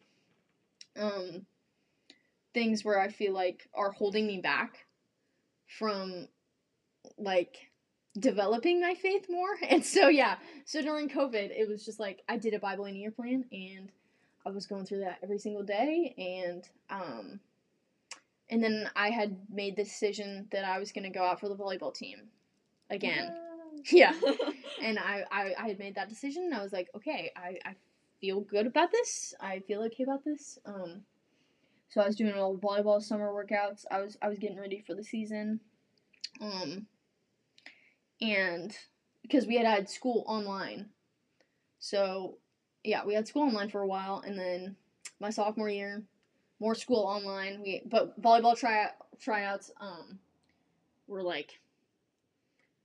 um 0.98 1.46
things 2.52 2.84
where 2.84 3.00
i 3.00 3.06
feel 3.08 3.32
like 3.32 3.68
are 3.74 3.92
holding 3.92 4.26
me 4.26 4.40
back 4.40 4.86
from 5.78 6.26
like 7.16 7.70
developing 8.18 8.80
my 8.80 8.94
faith 8.94 9.26
more. 9.30 9.56
And 9.70 9.84
so 9.84 10.08
yeah. 10.08 10.36
So 10.64 10.82
during 10.82 11.08
covid 11.08 11.50
it 11.56 11.68
was 11.68 11.84
just 11.84 12.00
like 12.00 12.22
i 12.28 12.36
did 12.36 12.54
a 12.54 12.58
bible 12.58 12.84
in 12.86 12.96
a 12.96 12.98
year 12.98 13.12
plan 13.12 13.44
and 13.52 13.90
i 14.44 14.50
was 14.50 14.66
going 14.66 14.84
through 14.84 15.00
that 15.00 15.18
every 15.22 15.38
single 15.38 15.62
day 15.62 16.14
and 16.18 16.68
um 16.90 17.40
and 18.50 18.62
then 18.62 18.90
I 18.96 19.10
had 19.10 19.36
made 19.48 19.76
the 19.76 19.84
decision 19.84 20.48
that 20.50 20.64
I 20.64 20.78
was 20.78 20.92
gonna 20.92 21.10
go 21.10 21.22
out 21.22 21.40
for 21.40 21.48
the 21.48 21.56
volleyball 21.56 21.94
team 21.94 22.28
again. 22.90 23.32
Yeah. 23.90 24.12
and 24.82 24.98
I, 24.98 25.24
I 25.30 25.54
I 25.58 25.68
had 25.68 25.78
made 25.78 25.94
that 25.94 26.10
decision 26.10 26.42
and 26.44 26.54
I 26.54 26.62
was 26.62 26.72
like, 26.72 26.88
okay, 26.94 27.30
I, 27.34 27.56
I 27.64 27.74
feel 28.20 28.40
good 28.40 28.66
about 28.66 28.90
this. 28.90 29.32
I 29.40 29.60
feel 29.60 29.82
okay 29.84 30.02
about 30.02 30.22
this. 30.22 30.58
Um 30.66 31.02
so 31.88 32.02
I 32.02 32.06
was 32.06 32.16
doing 32.16 32.34
all 32.34 32.58
volleyball 32.58 33.00
summer 33.00 33.32
workouts. 33.32 33.86
I 33.90 34.00
was 34.00 34.18
I 34.20 34.28
was 34.28 34.38
getting 34.38 34.58
ready 34.58 34.84
for 34.86 34.94
the 34.94 35.04
season. 35.04 35.60
Um 36.42 36.88
and 38.20 38.76
because 39.22 39.46
we 39.46 39.56
had 39.56 39.66
had 39.66 39.88
school 39.88 40.24
online. 40.26 40.90
So 41.78 42.36
yeah, 42.84 43.06
we 43.06 43.14
had 43.14 43.28
school 43.28 43.44
online 43.44 43.70
for 43.70 43.80
a 43.80 43.86
while 43.86 44.22
and 44.26 44.38
then 44.38 44.76
my 45.20 45.30
sophomore 45.30 45.70
year, 45.70 46.02
more 46.60 46.74
school 46.74 47.04
online. 47.04 47.62
We 47.62 47.82
but 47.86 48.20
volleyball 48.20 48.56
try 48.56 48.90
tryouts 49.18 49.70
um 49.80 50.18
were 51.08 51.22
like 51.22 51.58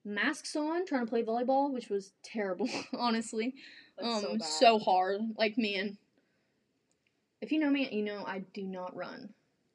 masks 0.04 0.56
on 0.56 0.86
trying 0.86 1.06
to 1.06 1.10
play 1.10 1.24
volleyball, 1.24 1.72
which 1.72 1.90
was 1.90 2.14
terrible, 2.24 2.70
honestly. 2.98 3.54
That's 3.98 4.26
um, 4.26 4.40
so 4.40 4.46
so, 4.60 4.80
hard. 4.80 5.22
Like 5.38 5.58
man, 5.58 5.98
if 7.42 7.52
you 7.52 7.60
know 7.60 7.70
me, 7.70 7.90
you 7.92 8.04
know 8.04 8.24
I 8.26 8.40
do 8.54 8.64
not 8.64 8.96
run. 8.96 9.30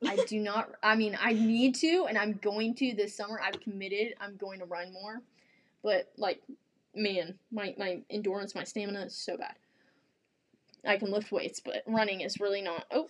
I 0.06 0.16
do 0.28 0.40
not. 0.40 0.70
I 0.82 0.96
mean, 0.96 1.16
I 1.20 1.32
need 1.34 1.74
to, 1.76 2.06
and 2.08 2.16
I'm 2.16 2.34
going 2.42 2.74
to 2.76 2.94
this 2.94 3.16
summer. 3.16 3.40
I've 3.40 3.60
committed. 3.60 4.14
I'm 4.20 4.36
going 4.36 4.60
to 4.60 4.64
run 4.64 4.92
more, 4.92 5.20
but 5.82 6.10
like, 6.16 6.42
man, 6.94 7.38
my 7.52 7.74
my 7.78 8.00
endurance, 8.10 8.54
my 8.54 8.64
stamina 8.64 9.02
is 9.02 9.14
so 9.14 9.36
bad. 9.36 9.54
I 10.86 10.96
can 10.96 11.10
lift 11.10 11.30
weights, 11.30 11.60
but 11.60 11.82
running 11.86 12.22
is 12.22 12.40
really 12.40 12.62
not. 12.62 12.86
Oh, 12.90 13.08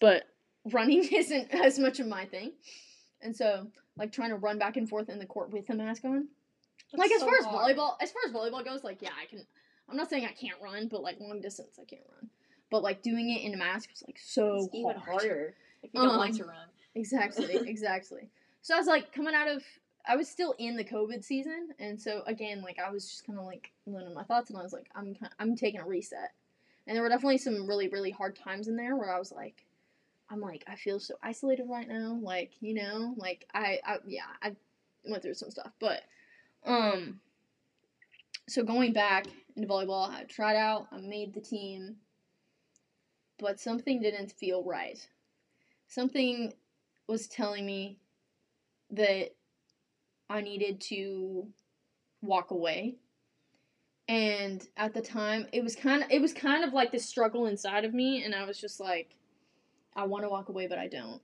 but 0.00 0.24
running 0.72 1.04
isn't 1.12 1.52
as 1.54 1.78
much 1.78 2.00
of 2.00 2.06
my 2.06 2.24
thing, 2.26 2.52
and 3.22 3.36
so 3.36 3.66
like 3.96 4.12
trying 4.12 4.30
to 4.30 4.36
run 4.36 4.58
back 4.58 4.76
and 4.76 4.88
forth 4.88 5.08
in 5.08 5.18
the 5.18 5.26
court 5.26 5.50
with 5.52 5.68
a 5.70 5.74
mask 5.74 6.04
on. 6.04 6.28
like 6.94 7.10
as 7.10 7.20
so 7.20 7.26
far 7.26 7.36
as 7.38 7.44
hard. 7.44 7.76
volleyball, 7.76 7.94
as 8.00 8.12
far 8.12 8.22
as 8.26 8.32
volleyball 8.32 8.64
goes, 8.64 8.84
like 8.84 9.02
yeah, 9.02 9.10
I 9.20 9.26
can. 9.26 9.44
I'm 9.90 9.96
not 9.96 10.10
saying 10.10 10.26
I 10.26 10.32
can't 10.32 10.60
run, 10.62 10.88
but 10.88 11.02
like 11.02 11.18
long 11.20 11.40
distance, 11.40 11.78
I 11.80 11.84
can't 11.84 12.02
run. 12.12 12.28
But 12.70 12.82
like 12.82 13.02
doing 13.02 13.30
it 13.30 13.42
in 13.42 13.54
a 13.54 13.56
mask 13.56 13.88
was 13.90 14.02
like 14.06 14.18
so 14.22 14.56
It's 14.56 14.74
even 14.74 14.90
hard. 14.96 15.22
harder 15.22 15.54
if 15.82 15.94
you 15.94 16.02
don't 16.02 16.16
like 16.18 16.32
Um, 16.32 16.36
to 16.38 16.44
run. 16.44 16.68
Exactly, 16.94 17.56
exactly. 17.66 18.28
So 18.62 18.74
I 18.74 18.78
was 18.78 18.86
like 18.86 19.12
coming 19.12 19.34
out 19.34 19.48
of 19.48 19.62
I 20.06 20.16
was 20.16 20.28
still 20.28 20.54
in 20.58 20.76
the 20.76 20.84
COVID 20.84 21.24
season, 21.24 21.70
and 21.78 22.00
so 22.00 22.22
again, 22.26 22.60
like 22.62 22.78
I 22.78 22.90
was 22.90 23.08
just 23.08 23.26
kind 23.26 23.38
of 23.38 23.44
like 23.46 23.70
in 23.86 24.14
my 24.14 24.24
thoughts, 24.24 24.50
and 24.50 24.58
I 24.58 24.62
was 24.62 24.72
like, 24.72 24.88
I'm 24.94 25.14
kind 25.14 25.32
I'm 25.38 25.56
taking 25.56 25.80
a 25.80 25.86
reset. 25.86 26.32
And 26.86 26.94
there 26.96 27.02
were 27.02 27.08
definitely 27.10 27.38
some 27.38 27.66
really 27.66 27.88
really 27.88 28.10
hard 28.10 28.36
times 28.36 28.68
in 28.68 28.76
there 28.76 28.94
where 28.96 29.12
I 29.14 29.18
was 29.18 29.32
like, 29.32 29.64
I'm 30.30 30.40
like 30.40 30.64
I 30.68 30.76
feel 30.76 31.00
so 31.00 31.14
isolated 31.22 31.66
right 31.68 31.88
now, 31.88 32.18
like 32.22 32.52
you 32.60 32.74
know, 32.74 33.14
like 33.16 33.46
I, 33.54 33.78
I 33.84 33.96
yeah 34.06 34.22
I 34.42 34.54
went 35.04 35.22
through 35.22 35.34
some 35.34 35.50
stuff, 35.50 35.72
but 35.80 36.02
um. 36.64 37.20
So 38.48 38.62
going 38.62 38.94
back 38.94 39.26
into 39.56 39.68
volleyball, 39.68 40.08
I 40.08 40.24
tried 40.24 40.56
out, 40.56 40.86
I 40.90 41.02
made 41.02 41.34
the 41.34 41.40
team, 41.40 41.96
but 43.38 43.60
something 43.60 44.00
didn't 44.00 44.32
feel 44.32 44.64
right. 44.64 44.98
Something 45.86 46.54
was 47.06 47.26
telling 47.26 47.66
me 47.66 47.98
that 48.90 49.34
I 50.30 50.40
needed 50.40 50.80
to 50.82 51.46
walk 52.22 52.50
away. 52.50 52.96
And 54.08 54.66
at 54.78 54.94
the 54.94 55.02
time, 55.02 55.46
it 55.52 55.62
was 55.62 55.76
kind 55.76 56.02
of 56.02 56.10
it 56.10 56.22
was 56.22 56.32
kind 56.32 56.64
of 56.64 56.72
like 56.72 56.90
this 56.90 57.04
struggle 57.04 57.46
inside 57.46 57.84
of 57.84 57.92
me 57.92 58.24
and 58.24 58.34
I 58.34 58.44
was 58.46 58.58
just 58.58 58.80
like 58.80 59.14
I 59.98 60.04
want 60.04 60.22
to 60.22 60.30
walk 60.30 60.48
away 60.48 60.68
but 60.68 60.78
I 60.78 60.86
don't. 60.86 61.20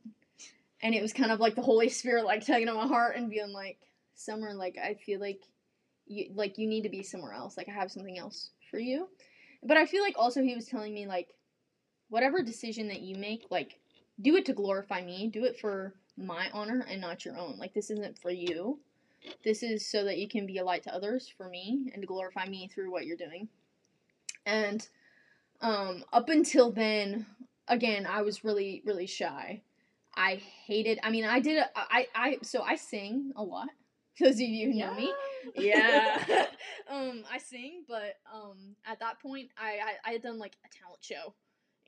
And 0.83 0.97
it 0.97 1.01
was 1.01 1.13
kind 1.13 1.31
of 1.31 1.39
like 1.39 1.55
the 1.55 1.63
Holy 1.63 1.89
Spirit 1.89 2.25
like 2.25 2.45
tugging 2.45 2.69
on 2.69 2.77
my 2.77 2.89
heart 2.89 3.17
and 3.17 3.31
being 3.31 3.53
like, 3.53 3.79
"Summer, 4.17 4.53
like 4.53 4.77
I 4.77 4.95
feel 4.95 5.21
like 5.21 5.41
you 6.07 6.31
like 6.35 6.59
you 6.59 6.67
need 6.67 6.83
to 6.83 6.89
be 6.89 7.05
somewhere 7.05 7.33
else. 7.33 7.57
Like 7.57 7.69
I 7.69 7.73
have 7.73 7.93
something 7.93 8.19
else 8.19 8.51
for 8.71 8.81
you." 8.81 9.09
But 9.63 9.77
I 9.77 9.87
feel 9.87 10.03
like 10.03 10.17
also 10.19 10.43
he 10.43 10.57
was 10.57 10.67
telling 10.67 10.93
me 10.93 11.07
like 11.07 11.29
whatever 12.11 12.43
decision 12.43 12.89
that 12.89 13.01
you 13.01 13.17
make, 13.17 13.45
like 13.49 13.79
do 14.21 14.35
it 14.37 14.45
to 14.47 14.53
glorify 14.53 15.03
me. 15.03 15.29
Do 15.29 15.45
it 15.45 15.59
for 15.59 15.95
my 16.19 16.49
honor 16.53 16.85
and 16.91 17.01
not 17.01 17.25
your 17.25 17.39
own. 17.39 17.57
Like 17.59 17.75
this 17.75 17.91
isn't 17.91 18.19
for 18.19 18.31
you. 18.31 18.81
This 19.45 19.63
is 19.63 19.87
so 19.87 20.05
that 20.05 20.19
you 20.19 20.29
can 20.29 20.47
be 20.47 20.59
a 20.59 20.65
light 20.65 20.83
to 20.83 20.95
others 20.95 21.33
for 21.35 21.49
me 21.49 21.91
and 21.93 22.03
to 22.03 22.07
glorify 22.07 22.47
me 22.47 22.69
through 22.69 22.91
what 22.91 23.07
you're 23.07 23.17
doing. 23.17 23.49
And 24.45 24.87
um 25.61 26.05
up 26.13 26.29
until 26.29 26.73
then, 26.73 27.27
again, 27.69 28.07
I 28.07 28.23
was 28.23 28.45
really 28.45 28.83
really 28.85 29.07
shy. 29.07 29.63
I 30.17 30.41
hated 30.67 31.01
I 31.03 31.11
mean, 31.11 31.25
I 31.25 31.41
did 31.41 31.59
a, 31.59 31.69
I 31.77 32.07
I 32.15 32.39
so 32.43 32.63
I 32.63 32.77
sing 32.77 33.33
a 33.37 33.43
lot. 33.43 33.69
Those 34.21 34.35
of 34.35 34.41
you 34.43 34.71
who 34.71 34.79
know 34.79 34.95
me. 34.95 35.13
Yeah. 35.57 36.47
um, 36.89 37.25
I 37.31 37.39
sing, 37.39 37.85
but 37.89 38.17
um, 38.33 38.77
at 38.87 39.01
that 39.01 39.21
point, 39.21 39.51
I, 39.59 39.79
I 40.05 40.11
I 40.11 40.13
had 40.13 40.23
done 40.23 40.39
like 40.39 40.57
a 40.65 40.69
talent 40.69 41.03
show, 41.03 41.35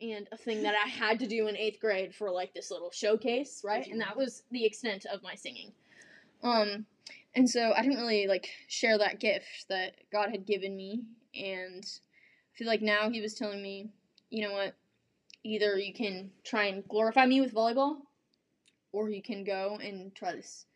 and 0.01 0.29
a 0.33 0.37
thing 0.37 0.63
that 0.65 0.75
I 0.75 0.89
had 0.89 1.21
to 1.21 1.27
do 1.27 1.47
in 1.47 1.57
eighth 1.57 1.81
grade 1.81 2.15
for 2.15 2.31
like 2.31 2.53
this 2.53 2.71
little 2.71 2.91
showcase, 2.91 3.63
right? 3.65 3.87
And 3.87 4.01
that 4.01 4.17
was 4.17 4.43
the 4.51 4.65
extent 4.65 5.07
of 5.07 5.23
my 5.23 5.37
singing. 5.37 5.73
Um, 6.43 6.87
and 7.35 7.49
so 7.49 7.73
I 7.77 7.83
didn't 7.83 7.99
really 7.99 8.27
like 8.27 8.49
share 8.67 8.99
that 8.99 9.21
gift 9.21 9.67
that 9.69 9.95
God 10.11 10.31
had 10.31 10.47
given 10.47 10.77
me, 10.77 11.05
and 11.35 11.85
I 11.85 12.59
feel 12.59 12.67
like 12.67 12.83
now 12.83 13.09
He 13.09 13.21
was 13.21 13.35
telling 13.35 13.63
me, 13.63 13.91
you 14.31 14.43
know 14.47 14.53
what? 14.53 14.75
Either 15.45 15.79
you 15.79 15.93
can 15.93 16.31
try 16.45 16.65
and 16.65 16.87
glorify 16.89 17.27
me 17.27 17.41
with 17.41 17.55
volleyball, 17.55 17.97
or 18.93 19.11
you 19.11 19.23
can 19.23 19.45
go 19.45 19.79
and 19.83 20.15
try 20.15 20.35
this 20.35 20.67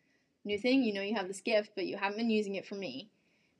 new 0.45 0.57
thing. 0.57 0.83
You 0.83 0.93
know, 0.93 1.01
you 1.01 1.15
have 1.15 1.27
this 1.27 1.41
gift, 1.41 1.71
but 1.75 1.85
you 1.85 1.97
haven't 1.97 2.17
been 2.17 2.29
using 2.29 2.55
it 2.55 2.65
for 2.65 2.75
me, 2.75 3.09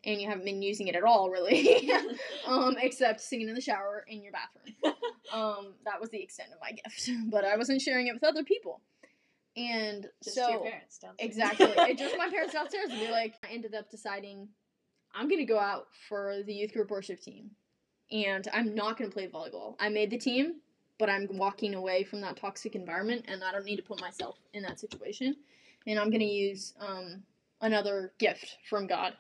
and 0.04 0.22
you 0.22 0.28
haven't 0.30 0.46
been 0.46 0.62
using 0.62 0.88
it 0.88 0.96
at 0.96 1.04
all, 1.04 1.30
really. 1.30 1.92
um, 2.48 2.76
except 2.80 3.22
singing 3.22 3.50
in 3.50 3.56
the 3.56 3.62
shower 3.62 4.06
in 4.08 4.24
your 4.24 4.32
bathroom. 4.32 4.96
um, 5.34 5.74
that 5.86 6.00
was 6.00 6.10
the 6.10 6.22
extent 6.22 6.50
of 6.54 6.60
my 6.62 6.72
gift, 6.72 7.10
but 7.30 7.44
I 7.44 7.58
wasn't 7.58 7.82
sharing 7.82 8.08
it 8.08 8.14
with 8.14 8.24
other 8.24 8.44
people. 8.44 8.82
And 9.58 10.08
Just 10.24 10.38
so 10.38 10.50
your 10.50 10.62
parents 10.62 10.98
downstairs. 10.98 11.30
exactly, 11.30 11.68
it 11.68 11.98
just 11.98 12.18
my 12.18 12.30
parents 12.30 12.54
downstairs 12.54 12.90
and 12.90 13.00
be 13.00 13.12
like, 13.12 13.36
I 13.44 13.52
ended 13.52 13.76
up 13.76 13.90
deciding 13.92 14.48
I'm 15.14 15.28
gonna 15.28 15.46
go 15.46 15.60
out 15.60 15.88
for 16.08 16.42
the 16.46 16.54
youth 16.54 16.72
group 16.72 16.90
worship 16.90 17.20
team, 17.20 17.52
and 18.12 18.48
I'm 18.54 18.74
not 18.76 18.98
gonna 18.98 19.12
play 19.12 19.28
volleyball. 19.28 19.76
I 19.78 19.90
made 19.90 20.10
the 20.10 20.18
team, 20.18 20.62
but 21.02 21.10
I'm 21.10 21.28
walking 21.32 21.74
away 21.74 22.04
from 22.04 22.22
that 22.22 22.38
toxic 22.38 22.76
environment, 22.76 23.26
and 23.28 23.44
I 23.44 23.52
don't 23.52 23.66
need 23.66 23.78
to 23.78 23.82
put 23.82 24.00
myself 24.00 24.38
in 24.54 24.62
that 24.62 24.80
situation. 24.80 25.36
And 25.88 26.00
I'm 26.00 26.12
gonna 26.12 26.26
use 26.26 26.76
um, 26.80 27.24
another 27.60 28.14
gift 28.20 28.58
from 28.70 28.86
God 28.86 29.14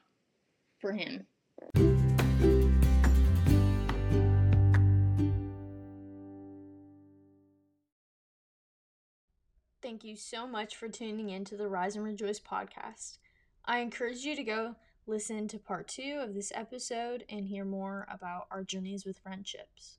for 0.79 0.93
him. 0.93 1.25
Thank 9.81 10.03
you 10.03 10.15
so 10.15 10.45
much 10.45 10.75
for 10.75 10.87
tuning 10.87 11.31
in 11.31 11.43
to 11.45 11.57
the 11.57 11.67
Rise 11.67 11.95
and 11.95 12.05
Rejoice 12.05 12.39
podcast. 12.39 13.17
I 13.65 13.79
encourage 13.79 14.19
you 14.19 14.35
to 14.35 14.43
go 14.43 14.75
listen 15.07 15.47
to 15.47 15.57
part 15.57 15.87
two 15.87 16.19
of 16.21 16.35
this 16.35 16.51
episode 16.53 17.25
and 17.27 17.47
hear 17.47 17.65
more 17.65 18.05
about 18.07 18.45
our 18.51 18.63
journeys 18.63 19.03
with 19.03 19.17
friendships. 19.17 19.97